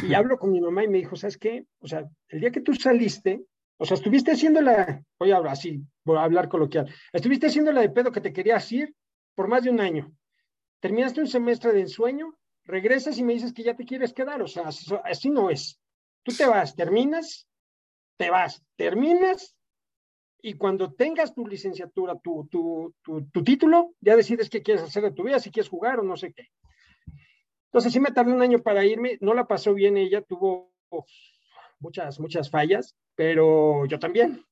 [0.04, 1.66] Y hablo con mi mamá y me dijo, ¿sabes qué?
[1.80, 3.46] O sea, el día que tú saliste,
[3.78, 7.72] o sea, estuviste haciendo la, voy a hablar así, voy a hablar coloquial, estuviste haciendo
[7.72, 8.94] la de pedo que te querías ir
[9.34, 10.12] por más de un año.
[10.82, 14.48] Terminaste un semestre de ensueño regresas y me dices que ya te quieres quedar, o
[14.48, 14.66] sea,
[15.06, 15.80] así no es.
[16.24, 17.48] Tú te vas, terminas,
[18.18, 19.56] te vas, terminas
[20.42, 25.12] y cuando tengas tu licenciatura, tu, tu, tu, título, ya decides qué quieres hacer de
[25.12, 26.48] tu vida, si quieres jugar o no sé qué.
[27.66, 30.74] Entonces sí me tardé un año para irme, no la pasó bien ella, tuvo
[31.80, 34.44] muchas, muchas fallas, pero yo también.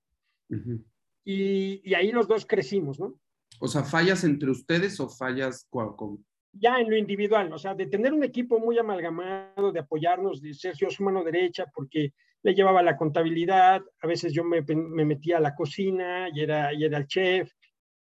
[1.23, 3.15] y, y, ahí los dos crecimos, ¿no?
[3.59, 6.25] O sea, fallas entre ustedes o fallas con,
[6.57, 10.53] ya en lo individual, o sea, de tener un equipo muy amalgamado, de apoyarnos, de
[10.53, 12.13] Sergio su mano derecha, porque
[12.45, 16.85] le llevaba la contabilidad, a veces yo me, metía a la cocina y era, y
[16.85, 17.51] era el chef,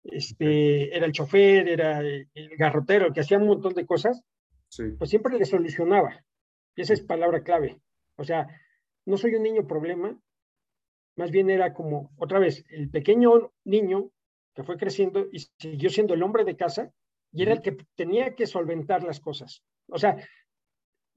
[0.05, 4.23] este, era el chofer, era el garrotero, que hacía un montón de cosas,
[4.99, 6.25] pues siempre le solucionaba.
[6.77, 7.81] Y esa es palabra clave.
[8.15, 8.47] O sea,
[9.05, 10.17] no soy un niño problema,
[11.17, 14.13] más bien era como, otra vez, el pequeño niño
[14.55, 16.93] que fue creciendo y siguió siendo el hombre de casa,
[17.33, 19.65] y era el que tenía que solventar las cosas.
[19.89, 20.25] O sea,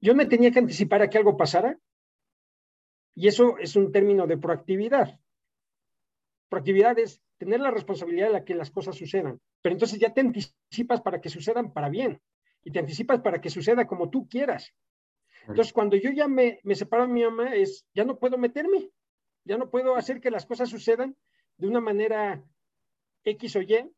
[0.00, 1.78] yo me tenía que anticipar a que algo pasara
[3.14, 5.18] y eso es un término de proactividad.
[6.48, 11.00] Proactividad es tener la responsabilidad de que las cosas sucedan, pero entonces ya te anticipas
[11.00, 12.20] para que sucedan para bien
[12.62, 14.72] y te anticipas para que suceda como tú quieras.
[15.46, 18.90] Entonces, cuando yo ya me, me separo de mi mamá, es, ya no puedo meterme,
[19.44, 21.16] ya no puedo hacer que las cosas sucedan
[21.58, 22.42] de una manera
[23.24, 23.90] X o Y,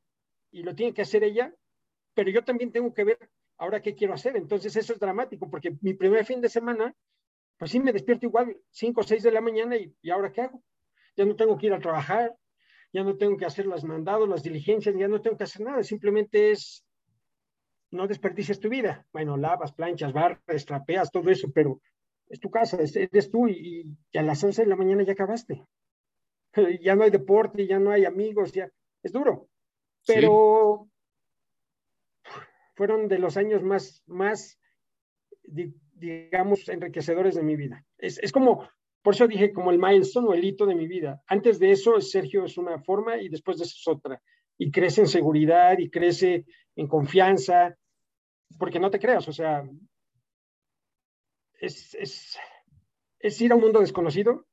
[0.50, 1.54] y lo tiene que hacer ella,
[2.14, 4.36] pero yo también tengo que ver ahora qué quiero hacer.
[4.36, 6.94] Entonces, eso es dramático, porque mi primer fin de semana,
[7.58, 10.42] pues sí me despierto igual, 5 o 6 de la mañana, y, y ahora qué
[10.42, 10.62] hago?
[11.16, 12.36] Ya no tengo que ir a trabajar,
[12.92, 15.82] ya no tengo que hacer los mandados, las diligencias, ya no tengo que hacer nada,
[15.82, 16.86] simplemente es
[17.90, 19.06] no desperdicies tu vida.
[19.12, 21.80] Bueno, lavas, planchas, barras, trapeas, todo eso, pero
[22.28, 25.64] es tu casa, eres tú y, a las 11 de la mañana ya acabaste.
[26.80, 28.70] Ya no hay deporte, ya no hay amigos, ya
[29.02, 29.50] es duro.
[30.06, 30.88] Pero
[32.74, 34.58] fueron de los años más, más,
[35.96, 37.84] digamos, enriquecedores de mi vida.
[37.98, 38.68] Es, es como,
[39.02, 41.22] por eso dije, como el milestone o el hito de mi vida.
[41.26, 44.20] Antes de eso, Sergio es una forma y después de eso es otra.
[44.58, 46.44] Y crece en seguridad y crece
[46.76, 47.76] en confianza,
[48.58, 49.64] porque no te creas, o sea,
[51.58, 52.38] es, es,
[53.18, 54.46] es ir a un mundo desconocido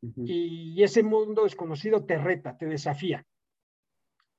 [0.00, 3.26] y ese mundo desconocido te reta, te desafía.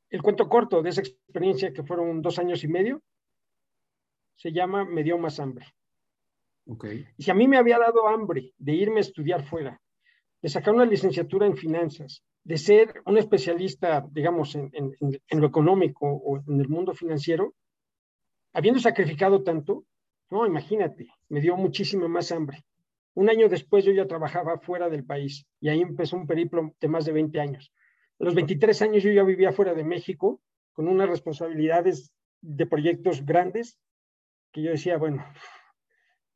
[0.10, 3.02] El cuento corto de esa experiencia, que fueron dos años y medio,
[4.36, 5.66] se llama Me dio más hambre.
[6.68, 7.06] Okay.
[7.18, 9.82] Y si a mí me había dado hambre de irme a estudiar fuera,
[10.42, 15.48] de sacar una licenciatura en finanzas, de ser un especialista, digamos, en, en, en, lo
[15.48, 17.56] económico o en el mundo financiero,
[18.54, 19.86] habiendo sacrificado tanto,
[20.30, 22.64] no, imagínate, me dio muchísima más hambre.
[23.14, 26.88] Un año después yo ya trabajaba fuera del país y ahí empezó un periplo de
[26.88, 27.72] más de 20 años.
[28.20, 30.42] A los 23 años yo ya vivía fuera de México
[30.74, 33.80] con unas responsabilidades de proyectos grandes
[34.52, 35.26] que yo decía, bueno,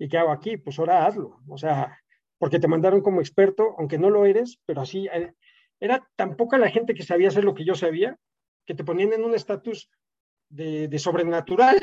[0.01, 0.57] ¿y qué hago aquí?
[0.57, 1.39] Pues ahora hazlo.
[1.47, 1.95] O sea,
[2.39, 5.35] porque te mandaron como experto, aunque no lo eres, pero así eh,
[5.79, 8.17] era tan poca la gente que sabía hacer lo que yo sabía,
[8.65, 9.91] que te ponían en un estatus
[10.49, 11.77] de, de, sobrenatural,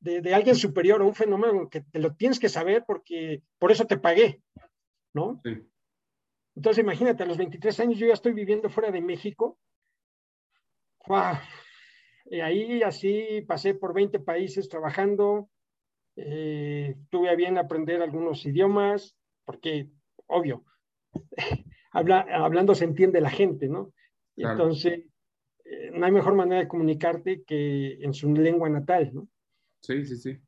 [0.00, 3.70] de, de, alguien superior a un fenómeno que te lo tienes que saber porque por
[3.70, 4.40] eso te pagué,
[5.12, 5.42] ¿no?
[5.44, 5.60] Sí.
[6.56, 9.58] Entonces, imagínate, a los 23 años yo ya estoy viviendo fuera de México.
[11.06, 11.36] ¡Wow!
[12.30, 15.50] Y ahí así pasé por 20 países trabajando.
[16.16, 19.88] Eh, tuve a bien aprender algunos idiomas, porque,
[20.26, 20.64] obvio,
[21.92, 23.92] habla, hablando se entiende la gente, ¿no?
[24.36, 24.52] Claro.
[24.52, 25.04] Entonces,
[25.64, 29.28] eh, no hay mejor manera de comunicarte que en su lengua natal, ¿no?
[29.82, 30.38] Sí, sí, sí.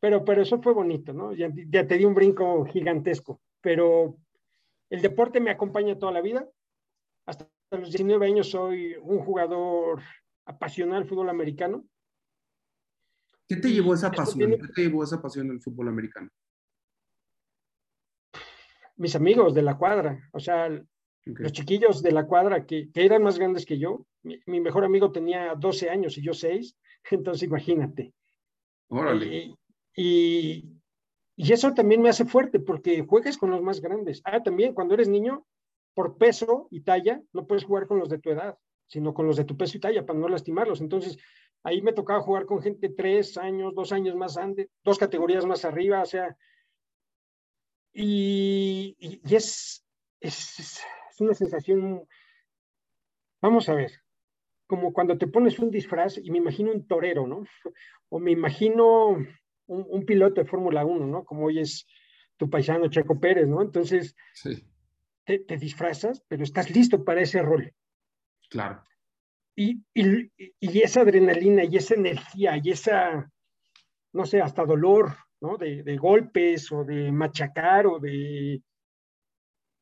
[0.00, 1.32] Pero, pero eso fue bonito, ¿no?
[1.32, 4.16] Ya, ya te di un brinco gigantesco, pero
[4.90, 6.48] el deporte me acompaña toda la vida.
[7.26, 10.00] Hasta los 19 años soy un jugador
[10.44, 11.84] apasionado del fútbol americano.
[13.48, 14.50] ¿Qué te llevó esa pasión?
[14.50, 16.28] ¿Qué te llevó esa pasión del fútbol americano?
[18.96, 20.84] Mis amigos de la cuadra, o sea, okay.
[21.22, 24.06] los chiquillos de la cuadra que, que, eran más grandes que yo.
[24.22, 26.76] Mi, mi, mejor amigo tenía 12 años y yo 6,
[27.10, 28.12] entonces imagínate.
[28.88, 29.26] Órale.
[29.26, 29.56] Y,
[29.96, 30.76] y,
[31.36, 34.22] y eso también me hace fuerte porque juegas con los más grandes.
[34.24, 35.46] Ah, también cuando eres niño,
[35.96, 39.36] por peso y talla, no puedes jugar con los de tu edad, sino con los
[39.36, 40.82] de tu peso y talla para no lastimarlos.
[40.82, 41.16] Entonces,
[41.62, 45.64] ahí me tocaba jugar con gente tres años, dos años más antes, dos categorías más
[45.64, 46.36] arriba, o sea,
[47.92, 49.84] y, y, y es,
[50.20, 50.80] es, es,
[51.18, 52.06] una sensación,
[53.40, 53.90] vamos a ver,
[54.66, 57.44] como cuando te pones un disfraz y me imagino un torero, ¿no?
[58.08, 59.26] O me imagino un,
[59.66, 61.24] un piloto de Fórmula 1, ¿no?
[61.24, 61.86] Como hoy es
[62.36, 63.62] tu paisano Checo Pérez, ¿no?
[63.62, 64.64] Entonces, sí.
[65.24, 67.74] te, te, disfrazas, pero estás listo para ese rol.
[68.48, 68.84] Claro.
[69.58, 73.30] Y, y, y, esa adrenalina y esa energía y esa,
[74.12, 75.56] no sé, hasta dolor, ¿no?
[75.56, 78.62] De, de golpes o de machacar o de,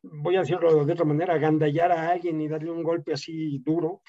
[0.05, 4.03] voy a decirlo de otra manera, agandallar a alguien y darle un golpe así duro,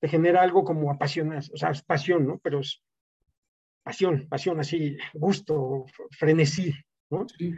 [0.00, 2.38] te genera algo como apasionas, o sea, es pasión, ¿no?
[2.38, 2.82] Pero es
[3.82, 6.72] pasión, pasión así, gusto, frenesí,
[7.10, 7.26] ¿no?
[7.28, 7.54] Sí.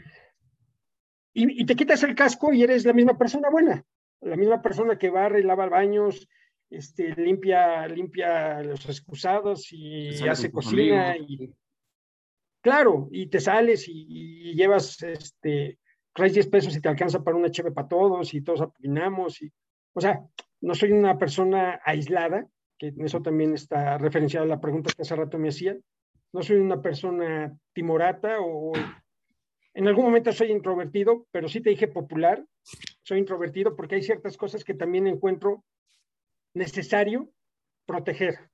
[1.33, 3.85] Y, y, te quitas el casco y eres la misma persona buena,
[4.21, 6.29] la misma persona que barre, lava baños,
[6.71, 11.13] este, limpia, limpia los excusados y hace cocina.
[11.13, 11.27] Amigos.
[11.29, 11.55] Y,
[12.61, 15.79] claro, y te sales y, y, llevas, este,
[16.13, 19.43] traes 10 pesos y te alcanza para una cheve para todos y todos opinamos.
[19.43, 19.53] Y,
[19.93, 20.25] o sea,
[20.61, 22.47] no soy una persona aislada,
[22.79, 25.77] que en eso también está referenciada la pregunta que hace rato me hacía.
[26.33, 28.73] No soy una persona timorata o
[29.75, 32.45] en algún momento soy introvertido, pero sí te dije popular.
[33.03, 35.65] Soy introvertido porque hay ciertas cosas que también encuentro
[36.57, 37.31] necesario
[37.85, 38.51] proteger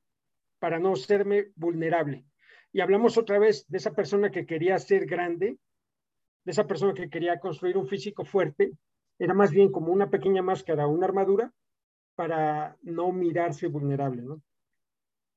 [0.58, 2.26] para no serme vulnerable.
[2.72, 5.58] Y hablamos otra vez de esa persona que quería ser grande,
[6.44, 8.72] de esa persona que quería construir un físico fuerte,
[9.18, 11.52] era más bien como una pequeña máscara, una armadura
[12.16, 14.24] para no mirarse vulnerable.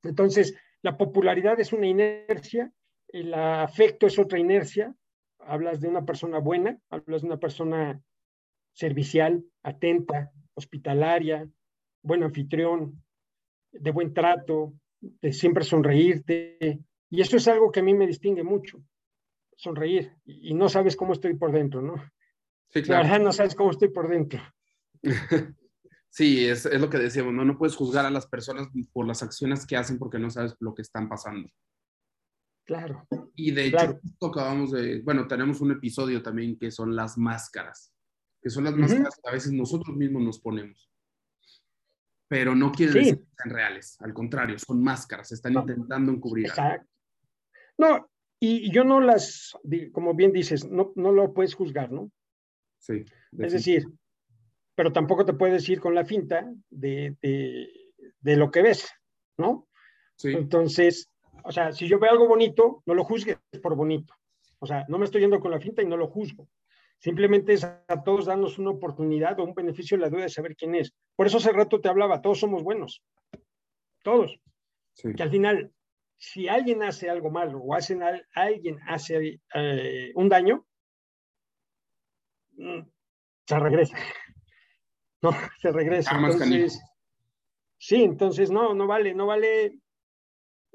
[0.04, 2.72] Entonces, la popularidad es una inercia,
[3.10, 4.96] el afecto es otra inercia,
[5.40, 8.02] hablas de una persona buena, hablas de una persona
[8.74, 11.48] servicial, atenta, hospitalaria,
[12.06, 13.04] buen anfitrión,
[13.72, 16.80] de buen trato, de siempre sonreírte.
[17.10, 18.82] Y eso es algo que a mí me distingue mucho,
[19.58, 20.14] sonreír.
[20.26, 21.96] Y, no sabes cómo estoy por dentro, ¿no?
[22.70, 23.04] Sí, claro.
[23.04, 24.42] La verdad no sabes cómo estoy por dentro.
[26.18, 27.44] Sí, es, es, lo que decíamos, ¿no?
[27.44, 30.74] No puedes juzgar a las personas por las acciones que hacen porque no sabes lo
[30.74, 31.50] que están pasando.
[32.64, 33.06] Claro.
[33.36, 37.92] Y de hecho, acabamos de, bueno, tenemos un episodio también que son las máscaras,
[38.42, 40.90] que son las máscaras que a veces nosotros mismos nos ponemos.
[42.28, 46.48] Pero no quieren decir que sean reales, al contrario, son máscaras, están intentando encubrir.
[46.48, 46.90] Exacto.
[47.78, 48.10] No,
[48.40, 49.58] y yo no las,
[49.92, 52.12] como bien dices, no, no lo puedes juzgar, ¿no?
[52.80, 53.06] Sí.
[53.38, 53.86] Es decir,
[54.76, 58.90] pero tampoco te puedes ir con la finta de, de, lo que ves,
[59.38, 59.68] ¿no?
[60.18, 60.32] Sí.
[60.32, 61.10] Entonces,
[61.44, 64.14] o sea, si yo veo algo bonito, no lo juzgues por bonito.
[64.60, 66.48] O sea, no me estoy yendo con la finta y no lo juzgo.
[67.00, 70.56] Simplemente es a todos darnos una oportunidad o un beneficio en la duda de saber
[70.56, 70.94] quién es.
[71.16, 73.04] Por eso hace rato te hablaba, todos somos buenos.
[74.04, 74.40] Todos.
[74.94, 75.14] Sí.
[75.14, 75.74] Que al final,
[76.18, 78.02] si alguien hace algo malo o hacen
[78.34, 80.66] alguien hace eh, un daño,
[82.54, 82.82] mm,
[83.48, 83.98] se regresa.
[85.22, 86.16] No, se regresa.
[86.16, 86.80] Entonces,
[87.80, 89.80] sí, entonces no, no vale, no vale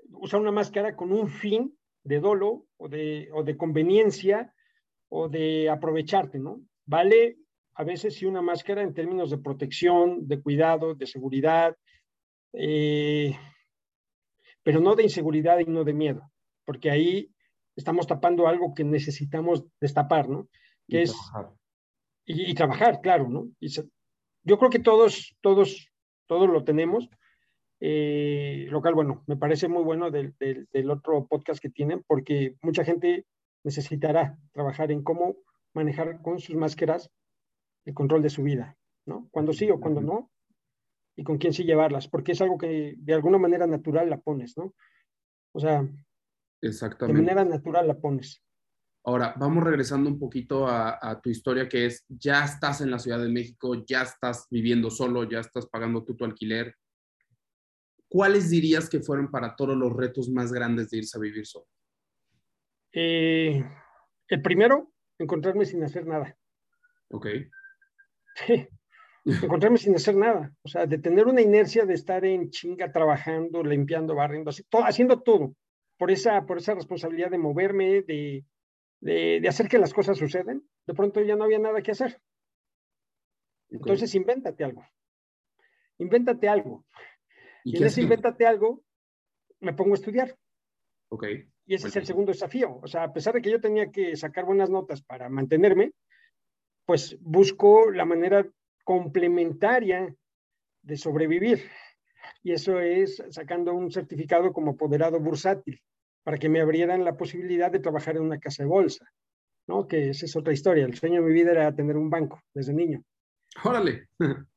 [0.09, 4.53] usar una máscara con un fin de dolo o de, o de conveniencia
[5.11, 6.63] o de aprovecharte, ¿no?
[6.87, 7.37] Vale
[7.75, 11.77] a veces sí una máscara en términos de protección, de cuidado, de seguridad,
[12.53, 13.37] eh,
[14.63, 16.31] pero no de inseguridad y no de miedo,
[16.65, 17.31] porque ahí
[17.77, 20.49] estamos tapando algo que necesitamos destapar, ¿no?
[20.89, 21.57] Que es trabajar.
[22.27, 23.49] Y, trabajar, claro, ¿no?
[23.61, 25.89] yo creo que todos, todos,
[26.27, 27.09] todos lo tenemos.
[27.81, 32.85] Eh, local, bueno, me parece muy bueno del, del, otro podcast que tienen, porque mucha
[32.85, 33.25] gente
[33.65, 35.37] necesitará trabajar en cómo
[35.75, 37.11] manejar con sus máscaras
[37.85, 39.29] el control de su vida, ¿no?
[39.31, 40.31] Cuando sí o cuando no,
[41.17, 44.57] y con quién sí llevarlas, porque es algo que de alguna manera natural la pones,
[44.57, 44.75] ¿no?
[45.53, 45.87] O sea,
[46.63, 47.21] Exactamente.
[47.21, 48.43] de manera natural la pones.
[49.05, 52.99] Ahora, vamos regresando un poquito a, a, tu historia, que es, ya estás en la
[52.99, 56.75] Ciudad de México, ya estás viviendo solo, ya estás pagando tú tu alquiler.
[58.09, 61.67] ¿Cuáles dirías que fueron para todos los retos más grandes de irse a vivir solo?
[62.93, 63.65] Eh,
[64.29, 66.37] el primero, encontrarme sin hacer nada.
[67.11, 67.27] Ok.
[68.35, 68.69] Sí,
[69.25, 70.53] encontrarme sin hacer nada.
[70.63, 74.85] O sea, de tener una inercia de estar en chinga trabajando, limpiando, barriendo, así, todo,
[74.85, 75.55] haciendo todo.
[75.99, 78.45] Por esa, por esa responsabilidad de moverme, de,
[79.01, 82.21] de, hacer que las cosas suceden, de pronto ya no había nada que hacer.
[83.69, 84.85] Entonces, invéntate algo.
[85.99, 86.87] Invéntate algo.
[87.65, 88.83] Y, en ese invéntate algo,
[89.61, 90.37] me pongo a estudiar.
[91.11, 91.27] Ok.
[91.71, 92.81] Y ese es el segundo desafío.
[92.83, 95.93] O sea, a pesar de que yo tenía que sacar buenas notas para mantenerme,
[96.85, 98.45] pues busco la manera
[98.83, 100.13] complementaria
[100.83, 101.63] de sobrevivir.
[102.43, 105.81] Y eso es sacando un certificado como apoderado bursátil
[106.25, 109.09] para que me abrieran la posibilidad de trabajar en una casa de bolsa,
[109.69, 109.87] ¿no?
[109.87, 110.85] Que esa es otra historia.
[110.85, 113.01] El sueño de mi vida era tener un banco desde niño.
[113.63, 114.09] Órale.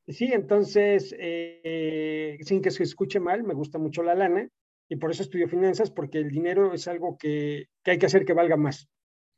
[0.08, 4.48] Sí, entonces, eh, sin que se escuche mal, me gusta mucho la lana
[4.88, 8.24] y por eso estudio finanzas, porque el dinero es algo que, que hay que hacer
[8.24, 8.88] que valga más.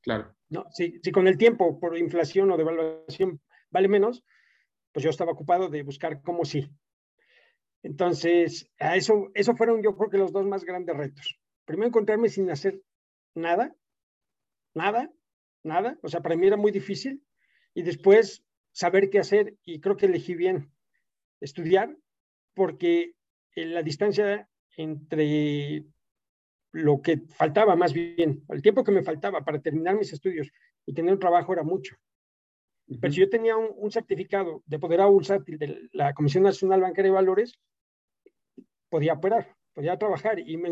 [0.03, 0.35] Claro.
[0.49, 0.67] ¿no?
[0.71, 4.25] Si, si, con el tiempo, por inflación o devaluación, vale menos,
[4.93, 6.71] pues yo estaba ocupado de buscar cómo sí.
[7.83, 11.39] Entonces, a eso, eso fueron yo creo que los dos más grandes retos.
[11.65, 12.81] Primero encontrarme sin hacer
[13.35, 13.75] nada,
[14.75, 15.13] nada,
[15.63, 15.99] nada.
[16.03, 17.23] O sea, para mí era muy difícil.
[17.75, 20.73] Y después saber qué hacer y creo que elegí bien
[21.41, 21.97] estudiar
[22.55, 23.13] porque
[23.55, 25.85] la distancia entre
[26.73, 30.51] lo que faltaba más bien, el tiempo que me faltaba para terminar mis estudios
[30.85, 31.97] y tener un trabajo era mucho.
[33.01, 37.17] Pero si yo tenía un, certificado de poder bursátil de la Comisión Nacional Bancaria de
[37.17, 37.59] Valores,
[38.89, 40.71] podía operar, podía trabajar y me,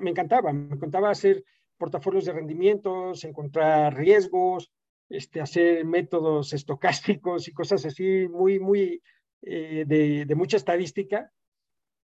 [0.00, 1.42] me encantaba, me encantaba hacer
[1.76, 4.70] portafolios de rendimientos, encontrar riesgos,
[5.08, 9.02] este, hacer métodos estocásticos y cosas así muy, muy
[9.42, 11.32] eh, de, de, mucha estadística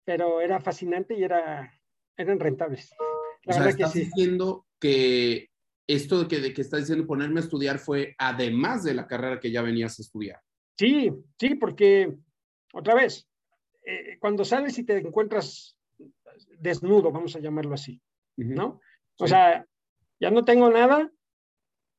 [0.06, 1.70] pero era fascinante y era,
[2.16, 2.94] eran rentables.
[3.42, 5.50] La o sea, estás diciendo que
[5.86, 9.40] esto de que, de que estás diciendo ponerme a estudiar fue además de la carrera
[9.40, 10.40] que ya venías a estudiar.
[10.78, 12.16] Sí, sí, porque
[12.72, 13.28] otra vez,
[13.84, 15.76] eh, cuando sales y te encuentras
[16.58, 18.00] desnudo, vamos a llamarlo así,
[18.36, 18.80] ¿no?
[19.18, 19.66] O sea,
[20.20, 21.10] ya no tengo nada,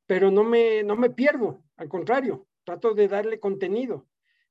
[0.06, 4.08] pero no me, no me pierdo, al contrario, trato de darle contenido.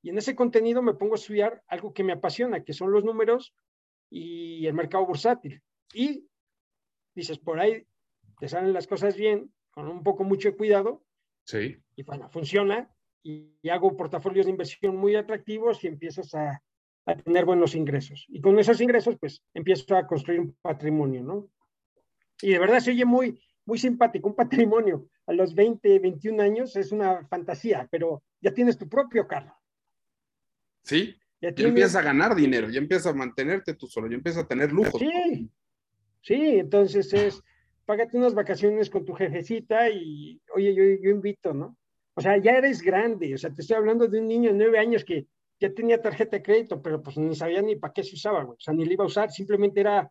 [0.07, 3.03] Y en ese contenido me pongo a estudiar algo que me apasiona, que son los
[3.03, 3.53] números
[4.09, 5.61] y el mercado bursátil.
[5.93, 6.29] Y
[7.13, 7.85] dices, por ahí
[8.39, 11.05] te salen las cosas bien, con un poco mucho cuidado.
[11.45, 11.83] Sí.
[11.97, 12.89] Y bueno, funciona
[13.25, 16.63] y, hago portafolios de inversión muy atractivos y empiezas a,
[17.05, 18.27] a, tener buenos ingresos.
[18.29, 21.51] Y con esos ingresos, pues empiezo a construir un patrimonio, ¿no?
[22.41, 26.77] Y de verdad se oye muy, muy simpático, un patrimonio a los 20, 21 años
[26.77, 29.53] es una fantasía, pero ya tienes tu propio carro.
[30.87, 34.49] Sí, ya, empiezas a ganar dinero, ya empiezas a mantenerte tú solo, ya empiezas a
[34.49, 34.99] tener lujo.
[34.99, 35.51] Sí,
[36.23, 37.43] sí, entonces es,
[37.85, 41.77] págate unas vacaciones con tu jefecita y, oye, yo, yo invito, ¿no?
[42.15, 44.79] O sea, ya eres grande, o sea, te estoy hablando de un niño de nueve
[44.79, 45.27] años que
[45.59, 48.57] ya tenía tarjeta de crédito, pero pues ni sabía ni para qué se usaba, güey.
[48.57, 50.11] O sea, ni le iba a usar, simplemente era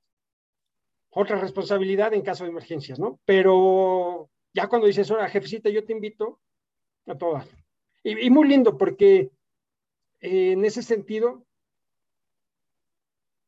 [1.10, 3.20] otra responsabilidad en caso de emergencias, ¿no?
[3.26, 6.42] Pero ya cuando dices, hola, jefecita, yo te invito
[7.06, 7.48] a todas.
[8.04, 9.32] Y, muy lindo porque
[10.22, 11.46] eh, en ese sentido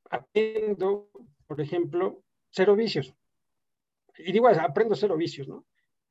[0.10, 1.10] aprendo,
[1.46, 3.14] por ejemplo, cero vicios.
[4.18, 5.66] Y digo, aprendo cero vicios, ¿no?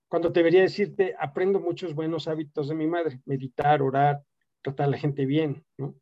[0.08, 4.22] Cuando debería decirte, aprendo muchos buenos hábitos de mi madre, meditar, orar,
[4.62, 5.96] tratar a la gente bien, ¿no?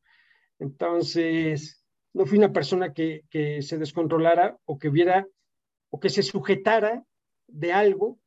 [0.59, 1.83] Entonces,
[2.13, 5.27] no fui una persona que, que se descontrolara o que viera
[5.91, 7.05] o que se sujetara
[7.47, 8.19] de algo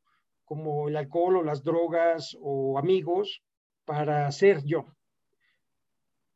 [0.44, 3.42] como el alcohol o las drogas o amigos
[3.84, 4.86] para ser yo.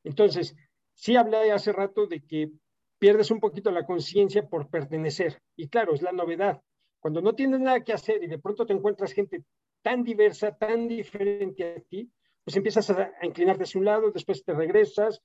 [0.04, 0.56] Entonces,
[0.94, 2.50] sí hablé hace rato de que
[2.98, 5.42] pierdes un poquito la conciencia por pertenecer.
[5.56, 6.60] Y claro, es la novedad.
[7.00, 9.42] Cuando no tienes nada que hacer y de pronto te encuentras gente
[9.82, 12.08] tan diversa, tan diferente a ti,
[12.44, 15.20] pues empiezas a, inclinarte hacia un lado, después te regresas,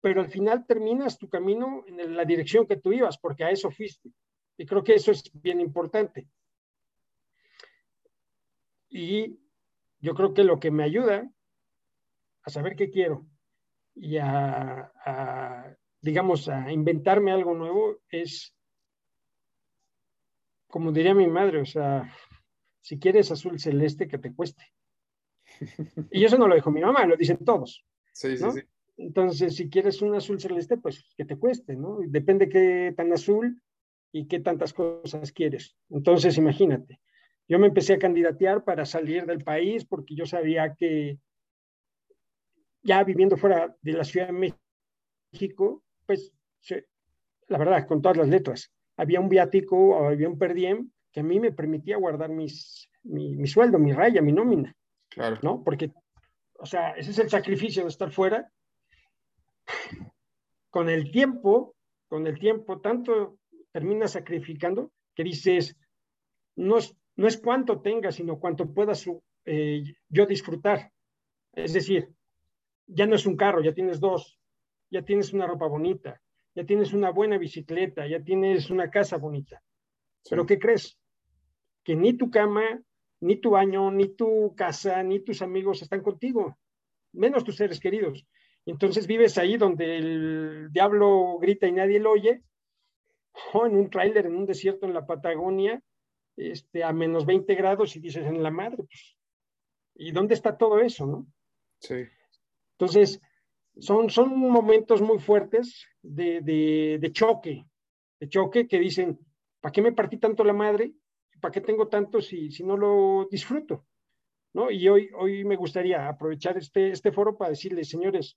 [0.00, 3.70] pero al final terminas tu camino en la dirección que tú ibas, porque a eso
[3.70, 4.10] fuiste.
[4.56, 6.28] Y creo que eso es bien importante.
[8.88, 9.38] Y
[10.00, 11.30] yo creo que lo que me ayuda
[12.42, 13.26] a saber qué quiero
[14.00, 18.54] y a, digamos, a inventarme algo nuevo es,
[20.68, 22.12] como diría mi madre, o sea,
[22.80, 24.62] si quieres azul celeste, que te cueste.
[26.10, 27.84] Y eso no lo dijo mi mamá, lo dicen todos.
[28.12, 28.60] Sí, sí, sí.
[28.96, 31.98] Entonces, si quieres un azul celeste, pues que te cueste, ¿no?
[32.06, 33.62] Depende qué tan azul
[34.12, 35.76] y qué tantas cosas quieres.
[35.88, 37.00] Entonces, imagínate,
[37.46, 41.18] yo me empecé a candidatear para salir del país porque yo sabía que
[42.88, 44.54] ya viviendo fuera de la Ciudad de
[45.32, 46.32] México, pues
[47.48, 51.22] la verdad, con todas las letras, había un viático o había un perdiem que a
[51.22, 54.74] mí me permitía guardar mis, mi, mi, sueldo, mi raya, mi nómina.
[55.10, 55.38] Claro.
[55.42, 55.62] ¿No?
[55.62, 55.92] Porque,
[56.58, 58.50] o sea, ese es el sacrificio de estar fuera.
[60.70, 61.74] Con el tiempo,
[62.08, 63.38] con el tiempo, tanto
[63.70, 65.76] terminas sacrificando, que dices,
[66.56, 69.06] no es, no es cuánto tengas, sino cuánto puedas
[69.44, 70.90] eh, yo disfrutar.
[71.52, 72.14] Es decir,
[72.88, 74.38] ya no es un carro, ya tienes dos,
[74.90, 76.20] ya tienes una ropa bonita,
[76.54, 79.62] ya tienes una buena bicicleta, ya tienes una casa bonita.
[80.28, 80.98] Pero ¿qué crees?
[81.84, 82.82] Que ni tu cama,
[83.20, 86.58] ni tu baño, ni tu casa, ni tus amigos están contigo,
[87.12, 88.26] menos tus seres queridos.
[88.66, 92.42] Entonces vives ahí donde el diablo grita y nadie lo oye,
[93.52, 95.82] o en un tráiler en un desierto en la Patagonia,
[96.36, 99.16] este, a menos 20 grados y dices, en la madre, pues,
[99.94, 101.26] ¿y dónde está todo eso, no?
[101.80, 102.06] Sí.
[102.78, 103.20] Entonces,
[103.80, 106.40] son, son momentos muy fuertes de,
[107.00, 107.66] de, choque,
[108.20, 109.18] de choque que dicen,
[109.60, 110.92] ¿para qué me partí tanto la madre?
[111.40, 113.84] ¿Para qué tengo tanto si, si no lo disfruto?
[114.54, 114.70] ¿No?
[114.70, 118.36] Y hoy, hoy me gustaría aprovechar este, este foro para decirles, señores,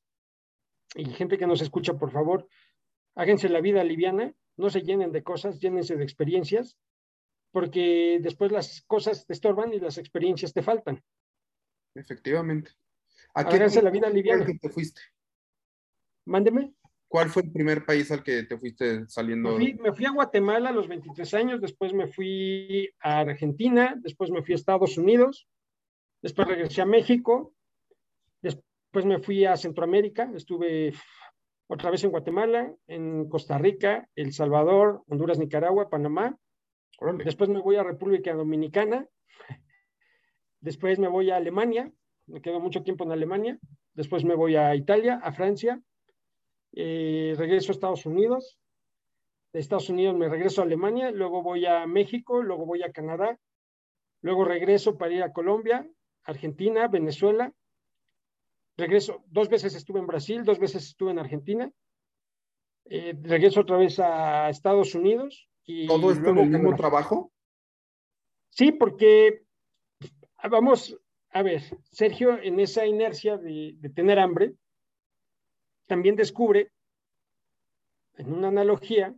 [0.95, 2.47] y gente que nos escucha, por favor,
[3.15, 6.77] háganse la vida liviana, no se llenen de cosas, llénense de experiencias,
[7.51, 11.03] porque después las cosas te estorban y las experiencias te faltan.
[11.95, 12.71] Efectivamente.
[13.33, 14.45] ¿A qué la vida liviana.
[14.45, 15.01] te fuiste?
[16.25, 16.73] Mándeme.
[17.07, 19.57] ¿Cuál fue el primer país al que te fuiste saliendo?
[19.57, 24.41] Me fui, a Guatemala a los 23 años, después me fui a Argentina, después me
[24.41, 25.45] fui a Estados Unidos,
[26.21, 27.53] después regresé a México,
[28.41, 30.93] después me fui a Centroamérica, estuve
[31.67, 36.37] otra vez en Guatemala, en Costa Rica, El Salvador, Honduras, Nicaragua, Panamá.
[37.25, 39.05] Después me voy a República Dominicana.
[40.59, 41.91] Después me voy a Alemania.
[42.27, 43.59] Me quedo mucho tiempo en Alemania.
[43.93, 45.81] Después me voy a Italia, a Francia.
[46.73, 48.57] Eh, regreso a Estados Unidos.
[49.53, 51.11] De Estados Unidos me regreso a Alemania.
[51.11, 52.41] Luego voy a México.
[52.41, 53.37] Luego voy a Canadá.
[54.21, 55.87] Luego regreso para ir a Colombia,
[56.23, 57.51] Argentina, Venezuela,
[58.77, 61.71] regreso, dos veces estuve en Brasil, dos veces estuve en Argentina,
[62.85, 65.47] eh, regreso otra vez a Estados Unidos.
[65.65, 67.31] Y ¿Todo esto en el mismo trabajo?
[68.49, 69.43] Sí, porque
[70.49, 70.97] vamos,
[71.31, 74.53] a ver, Sergio en esa inercia de, de tener hambre,
[75.87, 76.71] también descubre,
[78.15, 79.15] en una analogía,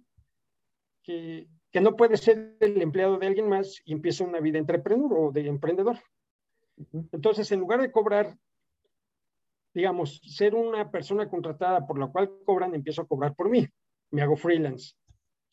[1.03, 5.11] que que no puede ser el empleado de alguien más y empieza una vida entrepreneur
[5.11, 5.97] o de emprendedor.
[7.11, 8.37] Entonces, en lugar de cobrar,
[9.73, 13.67] digamos, ser una persona contratada por la cual cobran, empiezo a cobrar por mí.
[14.11, 14.93] Me hago freelance.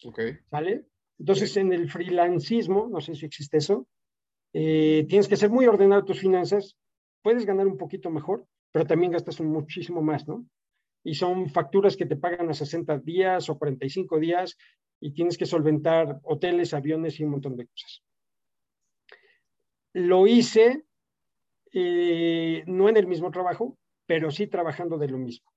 [0.05, 0.21] Ok.
[0.51, 0.85] ¿Sale?
[1.19, 3.87] Entonces, en el freelancismo, no sé si existe eso,
[4.53, 6.77] eh, tienes que ser muy ordenado tus finanzas,
[7.23, 10.47] puedes ganar un poquito mejor, pero también gastas muchísimo más, ¿no?
[11.03, 14.57] Y son facturas que te pagan a 60 días o 45 días
[15.01, 18.03] y tienes que solventar hoteles, aviones y un montón de cosas.
[19.93, 20.85] Lo hice
[21.73, 25.51] eh, no en el mismo trabajo, pero sí trabajando de lo mismo.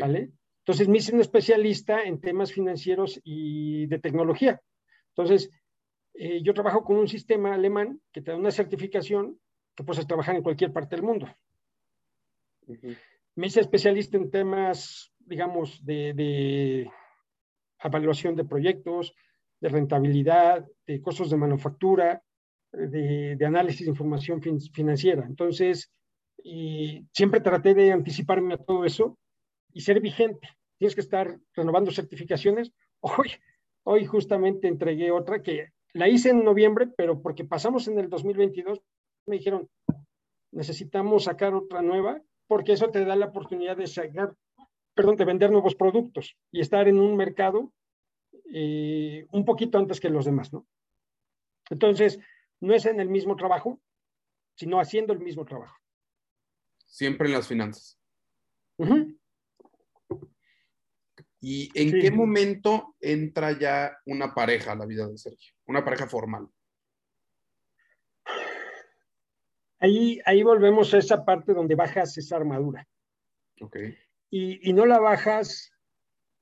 [0.00, 0.30] ¿Vale?
[0.58, 4.60] Entonces me hice un especialista en temas financieros y de tecnología.
[5.08, 5.50] Entonces,
[6.14, 9.38] eh, yo trabajo con un sistema alemán que te da una certificación
[9.74, 11.26] que puedes trabajar en cualquier parte del mundo.
[13.34, 16.90] Me hice especialista en temas, digamos, de,
[17.82, 19.14] evaluación de proyectos,
[19.60, 22.22] de rentabilidad, de costos de manufactura,
[22.72, 25.24] de, análisis de información financiera.
[25.26, 25.90] Entonces,
[26.44, 29.18] y siempre traté de anticiparme a todo eso
[29.72, 30.48] y ser vigente.
[30.78, 32.72] Tienes que estar renovando certificaciones.
[33.00, 33.32] Hoy,
[33.82, 38.80] hoy justamente entregué otra que la hice en noviembre, pero porque pasamos en el 2022,
[39.26, 39.68] me dijeron,
[40.50, 44.34] necesitamos sacar otra nueva, porque eso te da la oportunidad de sacar,
[44.94, 47.72] perdón, de vender nuevos productos y estar en un mercado
[48.52, 50.66] eh, un poquito antes que los demás, ¿no?
[51.70, 52.18] Entonces,
[52.60, 53.80] no es en el mismo trabajo,
[54.54, 55.76] sino haciendo el mismo trabajo.
[56.86, 57.98] Siempre en las finanzas.
[61.44, 65.52] ¿Y en qué momento entra ya una pareja a la vida de Sergio?
[65.66, 66.46] Una pareja formal.
[69.80, 72.86] Ahí, ahí volvemos a esa parte donde bajas esa armadura.
[73.60, 73.76] Ok.
[74.30, 75.72] Y, no la bajas,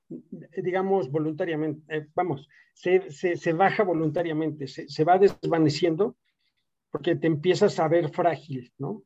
[0.07, 1.97] digamos, voluntariamente.
[1.97, 6.15] Eh, vamos, se, baja voluntariamente, se, se va desvaneciendo
[6.91, 9.03] porque te empiezas a ver frágil, ¿no?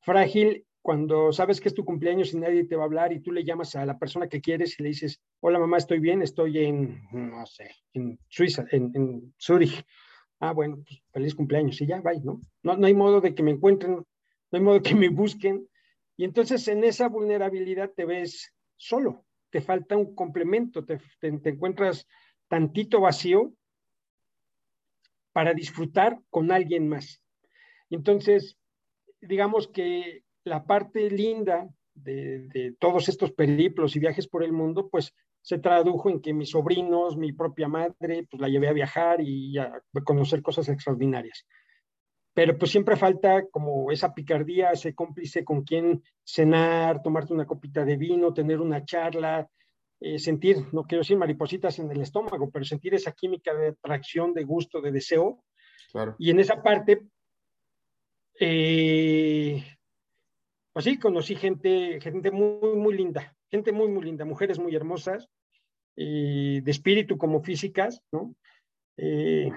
[0.00, 3.32] Frágil cuando sabes que es tu cumpleaños y nadie te va a hablar y tú
[3.32, 6.58] le llamas a la persona que quieres y le dices, hola mamá, estoy bien, estoy
[6.58, 9.82] en, no sé, en Suiza, en, en Zurich.
[10.40, 12.42] Ah, bueno, pues feliz cumpleaños y ya, bye, ¿no?
[12.62, 12.76] ¿no?
[12.76, 14.04] No hay modo de que me encuentren, no
[14.52, 15.66] hay modo de que me busquen.
[16.18, 22.06] Y entonces en esa vulnerabilidad te ves solo, te falta un complemento, te, te encuentras
[22.46, 23.54] tantito vacío
[25.32, 27.22] para disfrutar con alguien más.
[27.88, 28.58] Entonces,
[29.22, 35.14] digamos que la parte linda de, todos estos periplos y viajes por el mundo, pues
[35.40, 39.58] se tradujo en que mis sobrinos, mi propia madre, pues la llevé a viajar y
[39.58, 41.46] a conocer cosas extraordinarias.
[42.32, 47.84] Pero pues siempre falta como esa picardía, ese cómplice con quien cenar, tomarte una copita
[47.84, 49.48] de vino, tener una charla,
[50.00, 54.34] eh, sentir, no quiero decir maripositas en el estómago, pero sentir esa química de atracción,
[54.34, 55.44] de gusto, de deseo.
[55.92, 56.16] Claro.
[56.18, 57.06] Y en esa parte,
[58.40, 59.64] eh,
[60.74, 65.28] pues sí, conocí gente, gente muy, muy linda, gente muy, muy linda, mujeres muy hermosas,
[65.96, 68.34] de espíritu como físicas, ¿no?
[68.96, 69.52] Eh,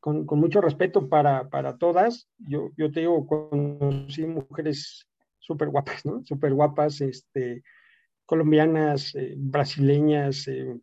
[0.00, 2.28] con, mucho respeto para, todas.
[2.38, 5.06] Yo, yo te digo, conocí mujeres
[5.38, 6.24] súper guapas, ¿no?
[6.24, 7.62] Súper guapas, este,
[8.26, 10.48] colombianas, eh, brasileñas.
[10.48, 10.76] Eh,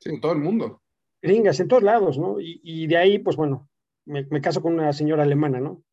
[0.00, 0.82] sí, en todo el mundo.
[1.22, 2.38] Gringas, en todos lados, ¿no?
[2.40, 3.68] Y, de ahí, pues bueno,
[4.04, 5.84] me, me, caso con una señora alemana, ¿no?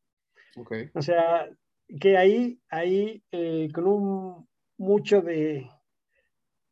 [0.56, 0.74] Ok.
[0.96, 1.48] O sea,
[1.88, 5.70] que ahí, ahí eh, con un mucho de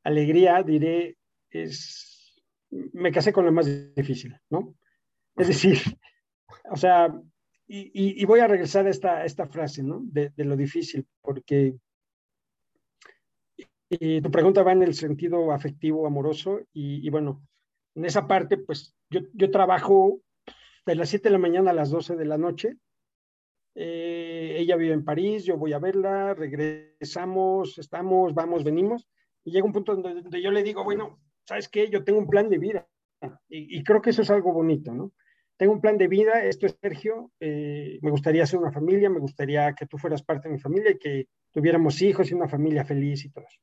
[0.04, 1.18] alegría, diré,
[1.50, 4.76] es, me casé con lo más difícil, ¿no?
[5.36, 5.78] Es decir,
[6.70, 7.14] o sea,
[7.66, 10.02] y, voy a regresar a esta, esta frase, ¿no?
[10.04, 11.76] De, lo difícil, porque
[13.90, 17.42] tu pregunta va en el sentido afectivo, amoroso, y, bueno,
[17.96, 20.20] en esa parte, pues yo, yo trabajo
[20.86, 22.78] de las 7 de la mañana a las 12 de la noche,
[23.76, 29.08] eh, ella vive en París, yo voy a verla, regresamos, estamos, vamos, venimos,
[29.44, 31.90] y llega un punto donde, yo le digo, bueno, ¿sabes qué?
[31.90, 32.88] Yo tengo un plan de vida,
[33.48, 35.14] y, creo que eso es algo bonito, ¿no?
[35.56, 39.20] Tengo un plan de vida, esto es Sergio, eh, me gustaría hacer una familia, me
[39.20, 42.84] gustaría que tú fueras parte de mi familia y que tuviéramos hijos y una familia
[42.84, 43.60] feliz y todo eso.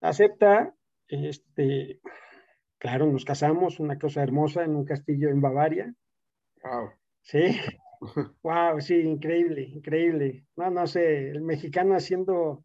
[0.00, 0.74] Acepta,
[1.06, 2.00] este,
[2.78, 5.94] claro, nos casamos, una cosa hermosa en un castillo en Bavaria.
[6.62, 6.90] Wow.
[7.22, 7.60] Sí,
[8.42, 10.44] Wow, sí, increíble, increíble.
[10.56, 12.64] No, no sé, el mexicano haciendo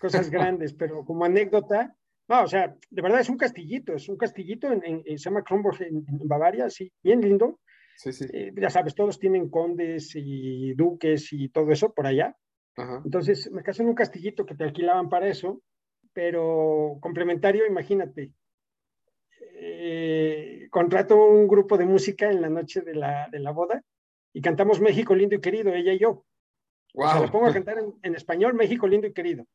[0.00, 1.94] cosas grandes, pero como anécdota,
[2.28, 5.82] no, o sea, de verdad es un castillito, es un castillito en, se llama Kronborg
[5.82, 7.60] en, Bavaria, sí, bien lindo.
[7.96, 8.26] Sí, sí.
[8.32, 12.36] Eh, ya sabes, todos tienen condes y duques y todo eso por allá.
[13.04, 15.62] Entonces me casé en un castillito que te alquilaban para eso,
[16.12, 18.32] pero complementario, imagínate,
[19.56, 23.84] eh, contrato un grupo de música en la noche de la, de la boda
[24.34, 26.26] y cantamos México lindo y querido, ella y yo.
[26.92, 27.06] Wow.
[27.06, 29.46] O sea, pongo a cantar en, en, español México lindo y querido.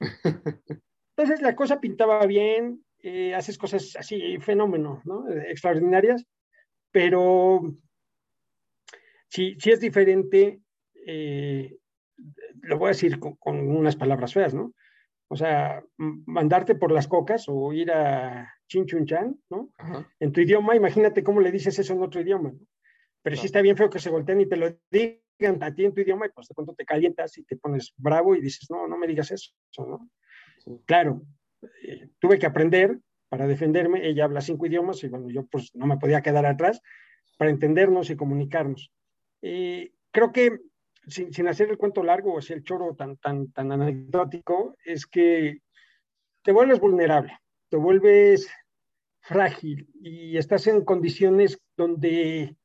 [1.16, 5.28] Entonces la cosa pintaba bien, eh, haces cosas así, fenómeno, ¿no?
[5.28, 6.26] Extraordinarias,
[6.92, 7.76] pero
[9.28, 10.60] sí, sí es diferente,
[11.06, 11.76] eh,
[12.62, 14.74] lo voy a decir con, con, unas palabras feas, ¿no?
[15.28, 19.72] O sea, mandarte por las cocas o ir a Chinchunchan, ¿no?
[19.78, 20.08] Ajá.
[20.18, 22.66] En tu idioma, imagínate cómo le dices eso en otro idioma, ¿no?
[23.22, 25.94] Pero sí está bien feo que se volteen y te lo digan a ti en
[25.94, 28.86] tu idioma y pues de pronto te calientas y te pones bravo y dices, no,
[28.86, 30.10] no me digas eso, ¿no?
[30.64, 30.70] Sí.
[30.86, 31.22] Claro,
[31.82, 32.98] eh, tuve que aprender
[33.28, 36.80] para defenderme, ella habla cinco idiomas y bueno, yo pues no me podía quedar atrás
[37.38, 38.92] para entendernos y comunicarnos.
[39.42, 40.58] Eh, creo que
[41.06, 45.06] sin, sin, hacer el cuento largo o así el choro tan, tan, tan anecdótico, es
[45.06, 45.60] que
[46.42, 48.50] te vuelves vulnerable, te vuelves
[49.20, 52.56] frágil y estás en condiciones donde,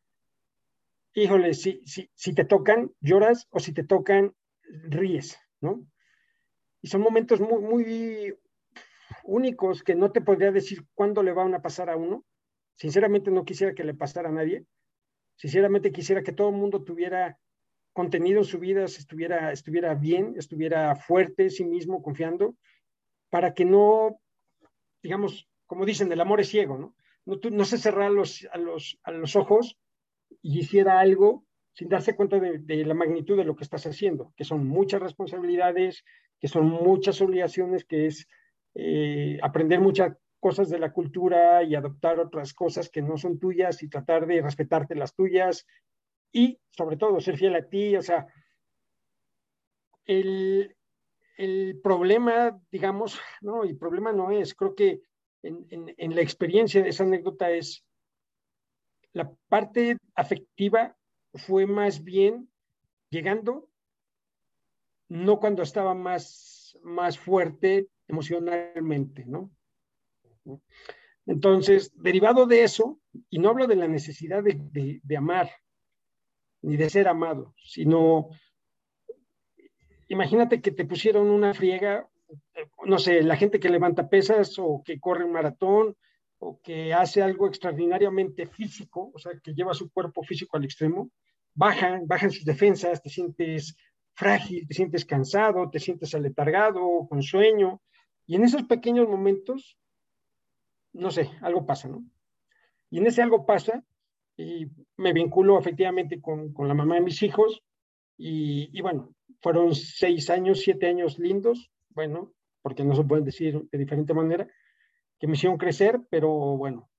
[1.16, 5.88] híjole, si, si, te tocan, lloras o si te tocan, ríes, ¿no?
[6.82, 8.38] Y son momentos muy, muy
[9.24, 12.26] únicos que no te podría decir cuándo le van a pasar a uno.
[12.76, 14.66] Sinceramente no quisiera que le pasara a nadie.
[15.38, 17.40] Sinceramente quisiera que todo el mundo tuviera
[17.94, 22.56] contenido en su vida, estuviera, estuviera bien, estuviera fuerte, sí mismo, confiando,
[23.30, 24.20] para que no,
[25.02, 26.96] digamos, como dicen, el amor es ciego, ¿no?
[27.26, 29.78] No, se cerrara los, los, a los ojos
[30.46, 31.44] y hiciera algo
[31.74, 36.06] sin darse cuenta de, la magnitud de lo que estás haciendo, que son muchas responsabilidades,
[36.40, 38.28] que son muchas obligaciones, que es
[38.76, 43.82] eh, aprender muchas cosas de la cultura y adoptar otras cosas que no son tuyas
[43.82, 45.66] y tratar de respetarte las tuyas
[46.32, 48.28] y sobre todo ser fiel a ti, o sea,
[50.06, 50.76] el,
[51.38, 55.02] el problema, digamos, no, el problema no es, creo que
[55.42, 57.85] en, en, en la experiencia de esa anécdota es
[59.16, 60.96] la parte afectiva
[61.34, 62.50] fue más bien
[63.10, 63.70] llegando,
[65.08, 69.52] no cuando estaba más, más fuerte emocionalmente, ¿no?
[71.26, 73.00] Entonces, derivado de eso,
[73.30, 75.50] y no hablo de la necesidad de, de, de amar,
[76.62, 78.28] ni de ser amado, sino,
[80.10, 82.10] imagínate que te pusieron una friega,
[82.86, 85.96] no sé, la gente que levanta pesas o que corre un maratón
[86.48, 91.10] o que hace algo extraordinariamente físico, o sea, que lleva su cuerpo físico al extremo,
[91.56, 93.76] bajan, bajan sus defensas, te sientes
[94.14, 97.82] frágil, te sientes cansado, te sientes aletargado, con sueño,
[98.28, 99.78] y en esos pequeños momentos,
[100.94, 102.06] no sé, algo pasa, ¿no?
[102.92, 103.84] Y en ese algo pasa,
[104.38, 104.68] y
[104.98, 107.64] me vinculo efectivamente con, con la mamá de mis hijos,
[108.18, 112.32] y, y, bueno, fueron seis años, siete años lindos, bueno,
[112.62, 114.48] porque no se pueden decir de diferente manera,
[115.20, 116.90] que me hicieron crecer, pero bueno,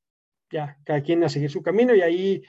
[0.50, 2.42] ya, cada quien a seguir su camino, y ahí,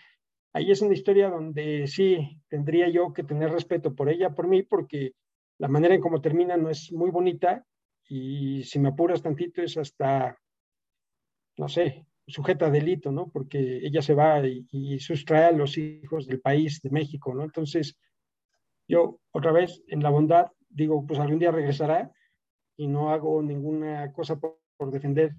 [0.53, 4.63] ahí es una historia donde sí tendría yo que tener respeto por ella, por mí,
[4.63, 5.13] porque
[5.57, 7.65] la manera en cómo termina no es muy bonita,
[8.09, 10.37] y si me apuras tantito es hasta,
[11.57, 13.29] no sé, sujeta a delito, ¿no?
[13.29, 17.43] Porque ella se va y, sustrae a los hijos del país, de México, ¿no?
[17.43, 17.97] Entonces,
[18.87, 22.11] yo otra vez en la bondad digo, pues algún día regresará
[22.77, 25.33] y no hago ninguna cosa por defender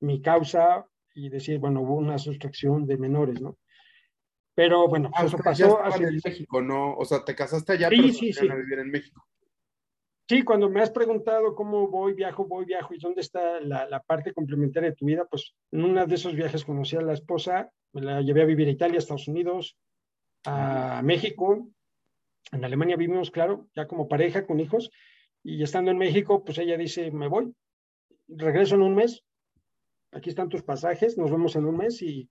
[0.00, 3.58] mi causa y decir, bueno, hubo una sustracción de menores, ¿no?
[4.54, 6.94] Pero bueno, ah, eso pasó en México, ¿no?
[6.96, 8.48] O sea, te casaste allá, sí, pero sí, sí.
[8.48, 9.26] a vivir en México.
[10.28, 14.02] Sí, cuando me has preguntado cómo voy, viajo, voy, viajo y dónde está la, la,
[14.02, 17.70] parte complementaria de tu vida, pues en uno de esos viajes conocí a la esposa,
[17.92, 19.76] me la llevé a vivir a Italia, Estados Unidos,
[20.44, 21.68] a México.
[22.52, 24.90] En Alemania vivimos, claro, ya como pareja, con hijos.
[25.42, 27.54] Y estando en México, pues ella dice, me voy,
[28.28, 29.24] regreso en un mes,
[30.12, 32.28] aquí están tus pasajes, nos vemos en un mes y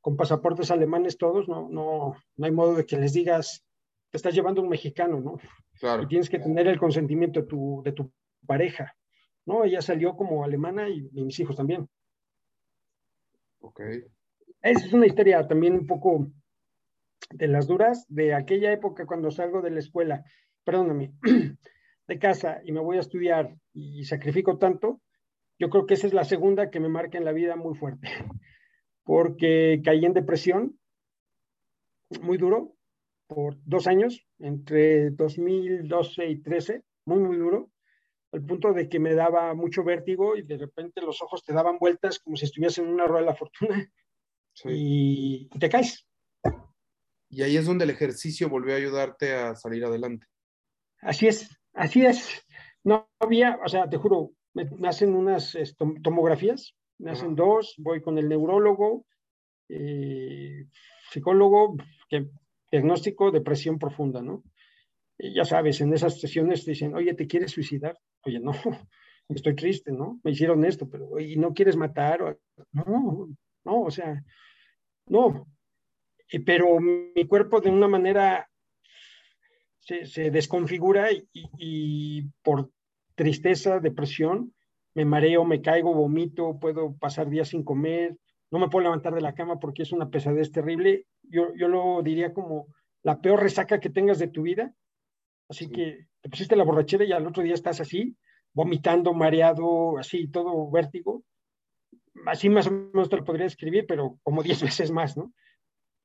[0.00, 3.64] con pasaportes alemanes todos, no, no, no hay modo de que les digas,
[4.10, 5.38] te estás llevando un mexicano, ¿no?
[5.80, 6.04] Claro.
[6.04, 8.12] Y tienes que tener el consentimiento de tu, de tu
[8.46, 8.96] pareja,
[9.46, 9.64] ¿no?
[9.64, 11.88] Ella salió como alemana y, y, mis hijos también.
[13.60, 13.80] Ok.
[14.62, 16.28] Esa es una historia también un poco
[17.30, 20.24] de las duras de aquella época cuando salgo de la escuela,
[20.64, 21.12] perdóname,
[22.06, 25.00] de casa y me voy a estudiar y sacrifico tanto,
[25.58, 28.08] yo creo que esa es la segunda que me marca en la vida muy fuerte,
[29.04, 30.78] porque caí en depresión
[32.20, 32.76] muy duro
[33.26, 37.70] por dos años, entre 2012 y 13, muy, muy duro,
[38.32, 41.78] al punto de que me daba mucho vértigo y de repente los ojos te daban
[41.78, 43.92] vueltas como si estuviese en una rueda de la fortuna
[44.52, 44.68] sí.
[44.70, 46.06] y, y te caes.
[47.28, 50.26] Y ahí es donde el ejercicio volvió a ayudarte a salir adelante.
[51.00, 52.44] Así es, así es.
[52.84, 55.56] No había, o sea, te juro, me, me hacen unas
[56.02, 59.04] tomografías Me hacen dos, voy con el neurólogo,
[59.68, 60.64] eh,
[61.10, 61.76] psicólogo,
[62.08, 62.26] que,
[62.72, 64.42] diagnóstico, depresión profunda, ¿no?
[65.18, 67.98] Y ya sabes, en esas sesiones dicen, oye, ¿te quieres suicidar?
[68.24, 68.52] Oye, no,
[69.28, 70.20] estoy triste, ¿no?
[70.24, 72.38] Me hicieron esto, pero, ¿y no quieres matar?
[72.72, 73.28] No,
[73.64, 74.24] no, o sea,
[75.08, 75.46] no.
[76.44, 78.48] Pero mi cuerpo de una manera
[79.80, 82.70] se, desconfigura y, por
[83.16, 84.54] tristeza, depresión,
[84.94, 88.16] me mareo, me caigo, vomito, puedo pasar días sin comer,
[88.52, 91.06] no me puedo levantar de la cama porque es una pesadez terrible.
[91.24, 92.68] Yo, yo lo diría como
[93.02, 94.72] la peor resaca que tengas de tu vida.
[95.48, 98.16] Así que te pusiste la borrachera y al otro día estás así,
[98.52, 101.24] vomitando, mareado, así, todo vértigo.
[102.26, 105.32] Así más o menos te lo podría escribir, pero como diez veces más, ¿no?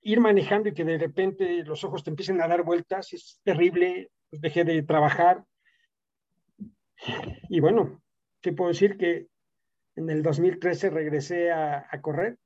[0.02, 4.10] ir manejando y que de repente los ojos te empiecen a dar vueltas, es terrible,
[4.30, 5.44] pues dejé de trabajar.
[7.50, 8.02] Y bueno,
[8.42, 9.28] te puedo decir que
[9.96, 12.38] en el 2013 regresé a, correr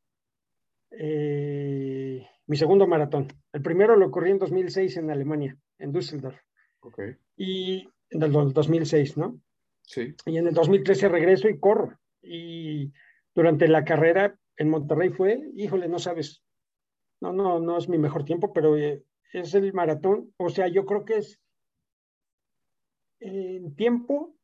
[0.91, 3.27] eh, mi segundo maratón.
[3.53, 6.39] El primero lo corrí en 2006 en Alemania, en Düsseldorf.
[6.79, 7.15] Okay.
[7.35, 9.39] Y en el 2006, ¿no?
[9.81, 10.15] Sí.
[10.25, 11.99] Y en el 2013 regreso y corro.
[12.21, 12.91] Y
[13.33, 16.43] durante la carrera en Monterrey fue, híjole, no sabes,
[17.21, 19.03] no, no, no es mi mejor tiempo, pero eh,
[19.33, 20.33] es el maratón.
[20.37, 21.39] O sea, yo creo que es
[23.19, 24.34] en tiempo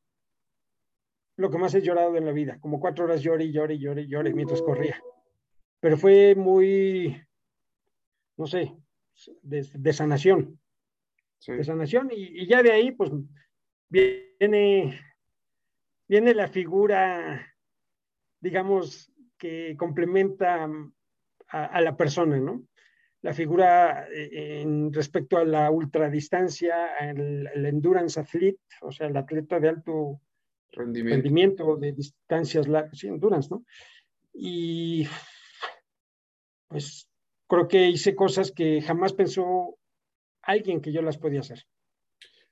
[1.41, 2.59] lo que más he llorado en la vida.
[2.61, 5.01] Como cuatro horas lloré y lloré lloré lloré mientras corría.
[5.79, 7.19] Pero fue muy,
[8.37, 8.77] no sé,
[9.41, 10.59] de, sanación.
[11.45, 12.09] De sanación.
[12.11, 13.11] Y, y, ya de ahí, pues,
[13.89, 14.99] viene,
[16.07, 17.47] viene la figura,
[18.39, 20.69] digamos, que complementa
[21.47, 22.63] a, la persona, ¿no?
[23.23, 29.17] La figura eh, en respecto a la ultradistancia, el, el endurance athlete, o sea, el
[29.17, 30.21] atleta de alto
[30.71, 33.65] rendimiento, de distancias largas, sí, endurance, ¿no?
[34.33, 35.07] Y
[36.67, 37.09] pues
[37.47, 39.77] creo que hice cosas que jamás pensó
[40.41, 41.65] alguien que yo las podía hacer.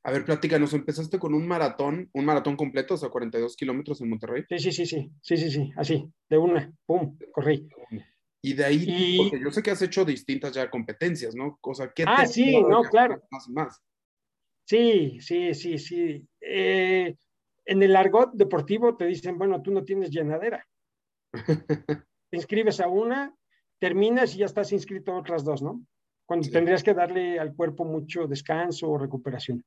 [0.04, 4.10] A ver, platícanos, empezaste con un maratón, un maratón completo, o sea, 42 kilómetros en
[4.10, 4.44] Monterrey.
[4.50, 7.68] Sí, sí, sí, sí, sí, sí, sí, así, de una, pum, corrí.
[8.42, 11.58] Y de ahí, porque yo sé que has hecho distintas ya competencias, ¿no?
[11.60, 12.06] Cosa que...
[12.08, 13.22] Ah, sí, no, claro.
[13.30, 13.82] Más, más.
[14.66, 16.26] Sí, sí, sí, sí.
[16.40, 17.16] Eh,
[17.70, 20.68] en el argot deportivo te dicen, bueno, tú no tienes llenadera.
[22.32, 23.36] te inscribes a una,
[23.78, 25.86] terminas y ya estás inscrito a otras dos, ¿no?
[26.26, 29.64] Cuando tendrías que darle al cuerpo mucho descanso o recuperación.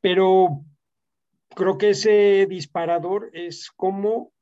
[0.00, 0.64] Pero
[1.54, 4.32] creo que ese disparador es cómo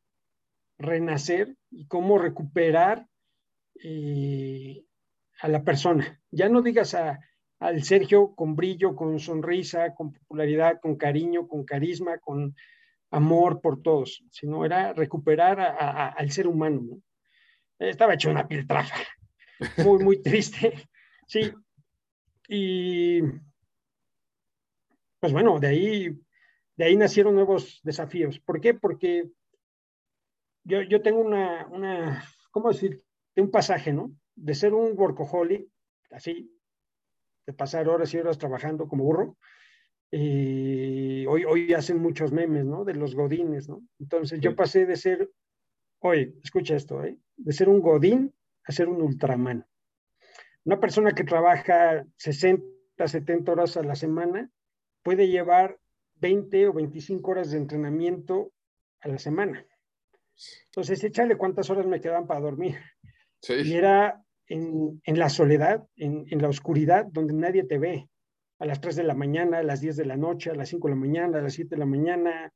[0.78, 3.06] renacer y cómo recuperar
[3.82, 4.82] eh,
[5.40, 6.22] a la persona.
[6.30, 7.20] Ya no digas a,
[7.60, 12.54] al Sergio con brillo, con sonrisa, con popularidad, con cariño, con carisma, con
[13.10, 17.00] amor por todos, sino era recuperar al ser humano.
[17.78, 18.96] Estaba hecho una piltrafa,
[19.78, 20.72] muy, muy triste.
[21.30, 21.52] Sí.
[22.48, 23.20] Y
[25.20, 26.18] pues bueno, de ahí,
[26.74, 28.38] de ahí nacieron nuevos desafíos.
[28.40, 28.72] ¿Por qué?
[28.72, 29.28] Porque
[30.64, 33.02] yo, tengo una, una, ¿cómo decir?
[33.36, 34.10] Un pasaje, ¿no?
[34.34, 35.68] De ser un workaholic,
[36.10, 36.50] así,
[37.48, 39.38] de pasar horas y horas trabajando como burro.
[40.10, 42.84] Y hoy, hoy hacen muchos memes, ¿no?
[42.84, 43.82] De los godines, ¿no?
[43.98, 45.30] Entonces yo pasé de ser,
[46.00, 47.16] oye, escucha esto, ¿eh?
[47.38, 48.34] De ser un godín
[48.64, 49.66] a ser un ultraman.
[50.64, 54.50] Una persona que trabaja 60, 70 horas a la semana
[55.02, 55.78] puede llevar
[56.16, 58.52] 20 o 25 horas de entrenamiento
[59.00, 59.64] a la semana.
[60.66, 62.76] Entonces, échale cuántas horas me quedan para dormir.
[63.48, 68.08] Y era en, la soledad, en, la oscuridad, donde nadie te ve.
[68.58, 70.88] A las 3 de la mañana, a las 10 de la noche, a las 5
[70.88, 72.52] de la mañana, a las 7 de la mañana.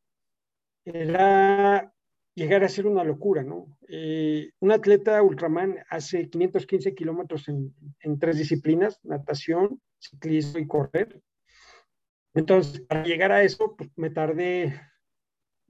[0.84, 1.92] Era
[2.34, 3.78] llegar a ser una locura, ¿no?
[3.88, 11.20] Eh, un atleta ultraman hace 515 kilómetros en, en, tres disciplinas, natación, ciclismo y correr.
[12.34, 14.74] Entonces, para llegar a eso, pues me tardé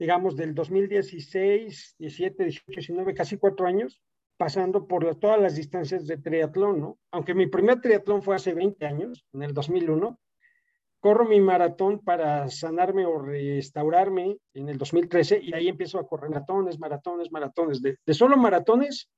[0.03, 4.01] digamos, del 2016, 17, 18, 19, casi cuatro años,
[4.43, 6.99] pasando por todas las distancias de triatlón, ¿no?
[7.11, 10.19] Aunque mi primer triatlón fue hace 20 años, en el 2001,
[10.99, 16.29] corro mi maratón para sanarme o restaurarme en el 2013 y ahí empiezo a correr
[16.29, 17.81] maratones, maratones, maratones.
[17.81, 19.09] De, de solo maratones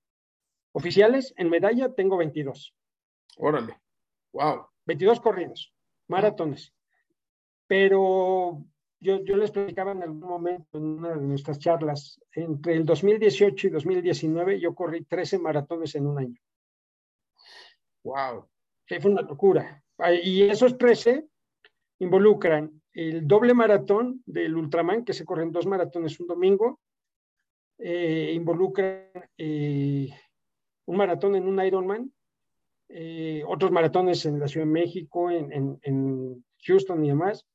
[0.74, 2.76] oficiales, en medalla tengo 22.
[3.38, 3.82] Órale,
[4.32, 4.68] wow.
[4.86, 5.74] 22 corridos,
[6.08, 6.72] maratones.
[7.66, 8.64] Pero
[9.06, 13.68] yo, yo les platicaba en algún momento en una de nuestras charlas, entre el 2018
[13.68, 16.40] y 2019 yo corrí 13 maratones en un año.
[18.04, 18.48] Wow.
[18.88, 19.84] fue una locura.
[20.24, 21.28] Y esos 13
[22.00, 26.80] involucran el doble maratón del Ultraman, que se corren dos maratones un domingo,
[27.78, 30.10] eh, involucran eh,
[30.86, 32.12] un maratón en un Ironman,
[32.90, 37.46] eh, otros maratones en la Ciudad de México, en, en, Houston y demás,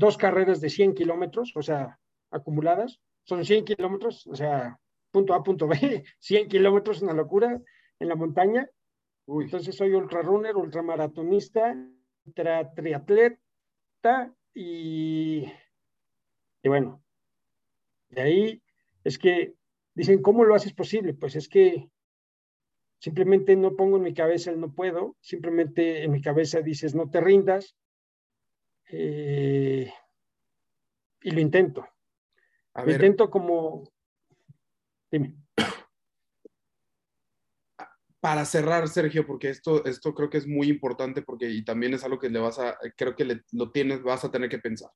[0.00, 1.98] dos carreras de 100 kilómetros, o sea,
[2.30, 4.80] acumuladas, son 100 kilómetros, o sea,
[5.10, 5.76] punto A, punto B,
[6.18, 7.60] 100 kilómetros, una locura,
[7.98, 8.68] en la montaña.
[9.26, 11.76] Entonces soy ultrarunner, ultramaratonista,
[12.24, 15.44] ultra triatleta y,
[16.62, 17.04] y bueno,
[18.08, 18.62] de ahí
[19.04, 19.54] es que
[19.94, 21.12] dicen, ¿cómo lo haces posible?
[21.12, 21.90] Pues es que
[23.00, 27.10] simplemente no pongo en mi cabeza el no puedo, simplemente en mi cabeza dices, no
[27.10, 27.76] te rindas,
[28.92, 29.92] eh,
[31.22, 31.86] y lo intento.
[32.74, 33.84] lo intento como...
[35.10, 35.36] Dime.
[38.20, 42.04] Para cerrar, Sergio, porque esto, esto creo que es muy importante porque y también es
[42.04, 44.90] algo que le vas a, creo que le, lo tienes, vas a tener que pensar.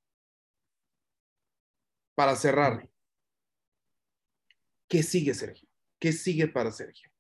[2.15, 2.89] Para cerrar,
[4.89, 5.69] ¿qué sigue, Sergio?
[5.99, 7.11] ¿Qué sigue para Sergio?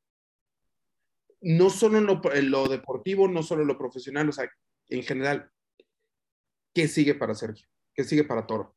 [1.40, 4.48] No solo en lo, deportivo, no solo en lo profesional, o sea,
[4.88, 5.50] en general,
[6.74, 7.66] ¿qué sigue para Sergio?
[7.94, 8.74] ¿Qué sigue para Toro?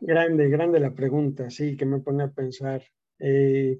[0.00, 2.82] Grande, grande la pregunta, sí, que me pone a pensar.
[3.18, 3.78] Eh,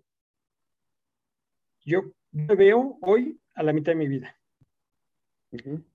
[1.82, 4.36] yo me veo hoy a la mitad de mi vida.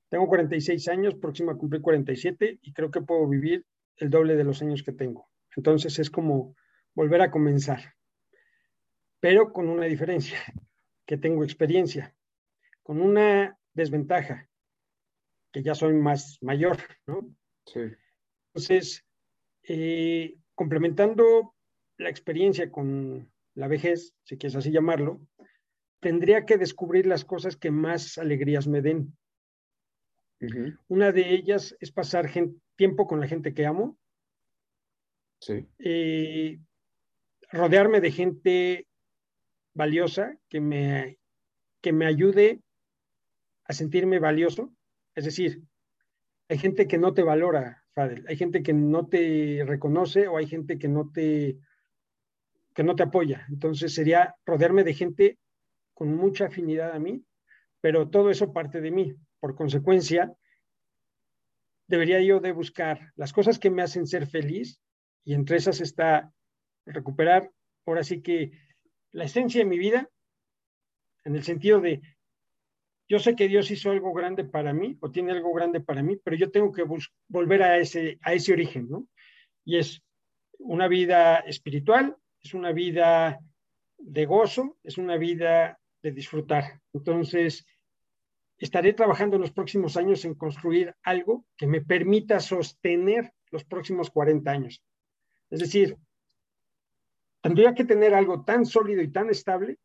[0.09, 3.65] Tengo 46 años, próximo a cumplir 47 y creo que puedo vivir
[3.97, 5.29] el doble de los años que tengo.
[5.55, 6.55] Entonces es como
[6.93, 7.93] volver a comenzar,
[9.19, 10.39] pero con una diferencia,
[11.05, 12.15] que tengo experiencia,
[12.81, 14.49] con una desventaja,
[15.51, 17.35] que ya soy más mayor, ¿no?
[17.65, 17.81] Sí.
[18.53, 19.05] Entonces,
[19.63, 21.55] eh, complementando
[21.97, 25.21] la experiencia con la vejez, si quieres así llamarlo,
[25.99, 29.17] tendría que descubrir las cosas que más alegrías me den.
[30.87, 32.29] Una de ellas es pasar
[32.75, 33.97] tiempo con la gente que amo.
[35.39, 35.65] Sí.
[35.79, 36.59] Eh,
[37.51, 38.87] rodearme de gente
[39.73, 41.17] valiosa que me,
[41.81, 42.61] que me ayude
[43.65, 44.73] a sentirme valioso.
[45.15, 45.61] Es decir,
[46.47, 48.25] hay gente que no te valora, Fadel.
[48.27, 51.57] Hay gente que no te reconoce o hay gente que no te,
[52.73, 53.45] que no te apoya.
[53.49, 55.39] Entonces sería rodearme de gente
[55.93, 57.23] con mucha afinidad a mí,
[57.81, 59.15] pero todo eso parte de mí.
[59.39, 60.35] Por consecuencia,
[61.87, 64.79] debería yo de buscar las cosas que me hacen ser feliz
[65.23, 66.31] y entre esas está
[66.85, 67.51] recuperar
[67.85, 68.51] ahora sí que
[69.11, 70.09] la esencia de mi vida,
[71.23, 72.01] en el sentido de,
[73.07, 76.17] yo sé que Dios hizo algo grande para mí o tiene algo grande para mí,
[76.23, 76.85] pero yo tengo que
[77.27, 79.07] volver a ese, a ese origen, ¿no?
[79.63, 80.01] Y es
[80.59, 83.39] una vida espiritual, es una vida
[83.97, 86.81] de gozo, es una vida de disfrutar.
[86.93, 87.65] Entonces,
[88.57, 94.09] estaré trabajando en los próximos años en construir algo que me permita sostener los próximos
[94.09, 94.83] 40 años.
[95.49, 95.97] Es decir,
[97.41, 99.77] tendría que tener algo tan sólido y tan estable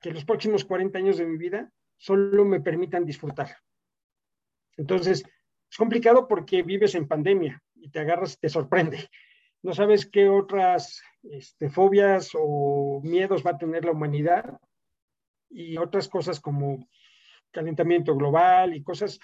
[0.00, 3.56] que los próximos 40 años de mi vida solo me permitan disfrutar.
[4.76, 5.24] Entonces,
[5.70, 9.08] es complicado porque vives en pandemia y te agarras te sorprende.
[9.62, 14.60] No sabes qué otras este, fobias o miedos va a tener la humanidad
[15.50, 16.88] y otras cosas como
[17.50, 19.18] calentamiento global y cosas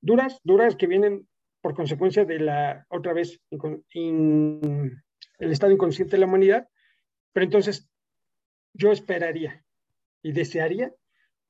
[0.00, 1.26] duras, duras que vienen
[1.60, 5.00] por consecuencia de la, otra vez, el
[5.38, 6.68] estado inconsciente de la humanidad.
[7.32, 7.88] Pero entonces
[8.74, 9.64] yo esperaría
[10.22, 10.92] y desearía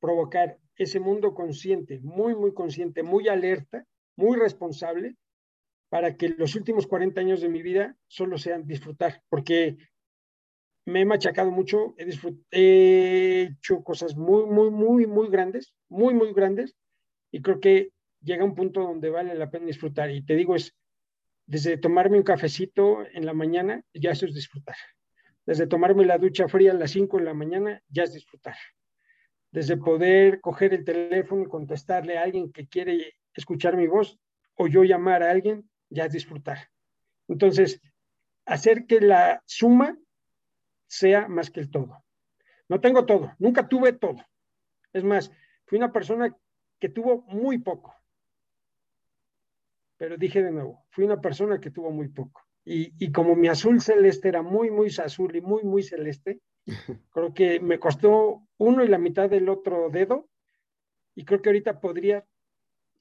[0.00, 3.84] provocar ese mundo consciente, muy, muy consciente, muy alerta,
[4.16, 5.16] muy responsable,
[5.90, 9.76] para que los últimos 40 años de mi vida solo sean disfrutar, porque
[10.86, 12.08] me he machacado mucho, he,
[12.50, 16.76] he hecho cosas muy, muy, muy, muy grandes, muy, muy grandes,
[17.30, 20.10] y creo que llega un punto donde vale la pena disfrutar.
[20.10, 20.74] Y te digo, es
[21.46, 24.76] desde tomarme un cafecito en la mañana, ya eso es disfrutar.
[25.46, 28.56] Desde tomarme la ducha fría a las 5 de la mañana, ya es disfrutar.
[29.50, 34.18] Desde poder coger el teléfono y contestarle a alguien que quiere escuchar mi voz
[34.54, 36.70] o yo llamar a alguien, ya es disfrutar.
[37.28, 37.80] Entonces,
[38.44, 39.96] hacer que la suma
[40.86, 42.04] sea más que el todo.
[42.68, 44.24] No tengo todo, nunca tuve todo.
[44.92, 45.30] Es más,
[45.66, 46.36] fui una persona
[46.78, 47.94] que tuvo muy poco.
[49.96, 52.42] Pero dije de nuevo, fui una persona que tuvo muy poco.
[52.64, 56.40] Y, como mi azul celeste era muy, muy azul y muy, muy celeste,
[57.12, 60.28] creo que me costó uno y la mitad del otro dedo.
[61.14, 62.26] Y creo que ahorita podría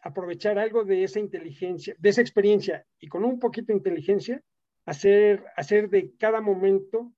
[0.01, 4.41] aprovechar algo de esa inteligencia, de esa experiencia y con un poquito de inteligencia,
[4.85, 7.13] hacer, hacer de cada momento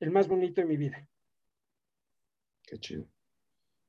[0.00, 1.08] el más bonito de mi vida.
[2.66, 3.08] Qué chido.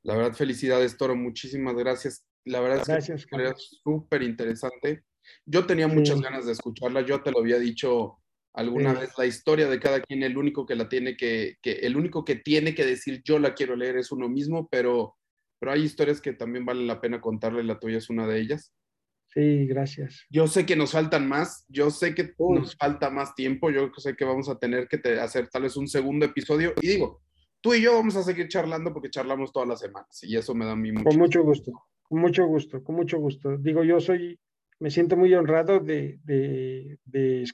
[0.04, 1.16] La verdad, felicidades, Toro.
[1.16, 2.26] Muchísimas gracias.
[2.46, 5.04] La verdad es que es súper interesante.
[5.46, 8.20] Yo tenía muchas ganas de escucharla, yo te lo había dicho
[8.58, 11.96] alguna vez, la historia de cada quien, el único que la tiene que, que, el
[11.96, 15.16] único que tiene que decir yo la quiero leer es uno mismo, pero,
[15.60, 18.74] pero hay historias que también valen la pena contarle, la tuya es una de ellas.
[19.28, 20.26] Sí, gracias.
[20.32, 24.16] Yo sé que nos faltan más, yo sé que nos falta más tiempo, yo sé
[24.16, 26.74] que vamos a tener que hacer tal vez un segundo episodio.
[26.82, 27.22] Y digo,
[27.62, 30.66] tú y yo vamos a seguir charlando porque charlamos todas las semanas y eso me
[30.66, 31.06] da a mí mucho.
[31.06, 33.58] Con mucho gusto, con mucho gusto, con mucho gusto.
[33.58, 34.40] Digo, yo soy,
[34.80, 37.46] me siento muy honrado de, de, de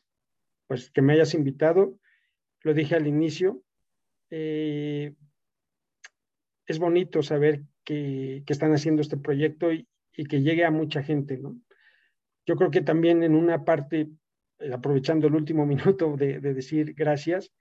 [0.74, 2.00] pues, que me hayas invitado.
[2.62, 3.62] Lo dije al inicio.
[4.32, 5.14] Eh,
[6.66, 11.04] es bonito saber que, que, están haciendo este proyecto y, y que llegue a mucha
[11.04, 11.56] gente, ¿no?
[12.48, 14.10] Yo creo que también en una parte,
[14.58, 17.52] eh, aprovechando el último minuto de, decir gracias,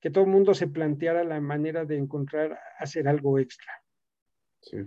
[0.00, 3.72] que todo el mundo se planteara la manera de encontrar hacer algo extra.
[4.60, 4.78] Sí.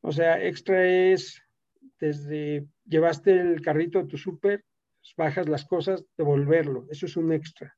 [0.00, 1.40] O sea, extra es
[2.00, 4.64] desde llevaste el carrito de tu súper,
[5.16, 6.86] bajas las cosas, devolverlo.
[6.90, 7.76] Eso es un extra.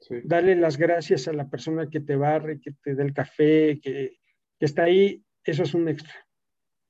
[0.00, 0.16] Sí.
[0.24, 4.18] Dale las gracias a la persona que te barre, que te dé el café, que,
[4.58, 5.24] que está ahí.
[5.44, 6.14] Eso es un extra.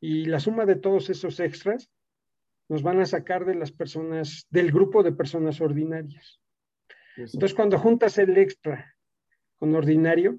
[0.01, 1.91] Y la suma de todos esos extras
[2.69, 6.41] nos van a sacar de las personas, del grupo de personas ordinarias.
[7.17, 8.95] Entonces, cuando juntas el extra
[9.59, 10.39] con ordinario,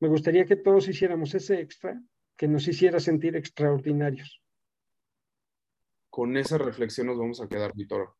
[0.00, 2.00] me gustaría que todos hiciéramos ese extra
[2.36, 4.42] que nos hiciera sentir extraordinarios.
[6.10, 8.14] Con esa reflexión nos vamos a quedar, Víctor.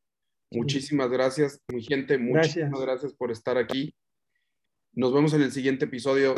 [0.50, 2.18] Muchísimas gracias, mi gente.
[2.18, 3.14] Muchísimas gracias.
[3.14, 3.94] por estar aquí.
[4.92, 6.34] Nos vemos en el siguiente episodio.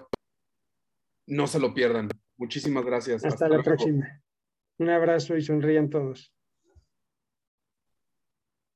[1.27, 2.09] No se lo pierdan.
[2.37, 3.25] Muchísimas gracias.
[3.25, 4.23] Hasta, la próxima.
[4.79, 6.35] Un abrazo y sonrían todos.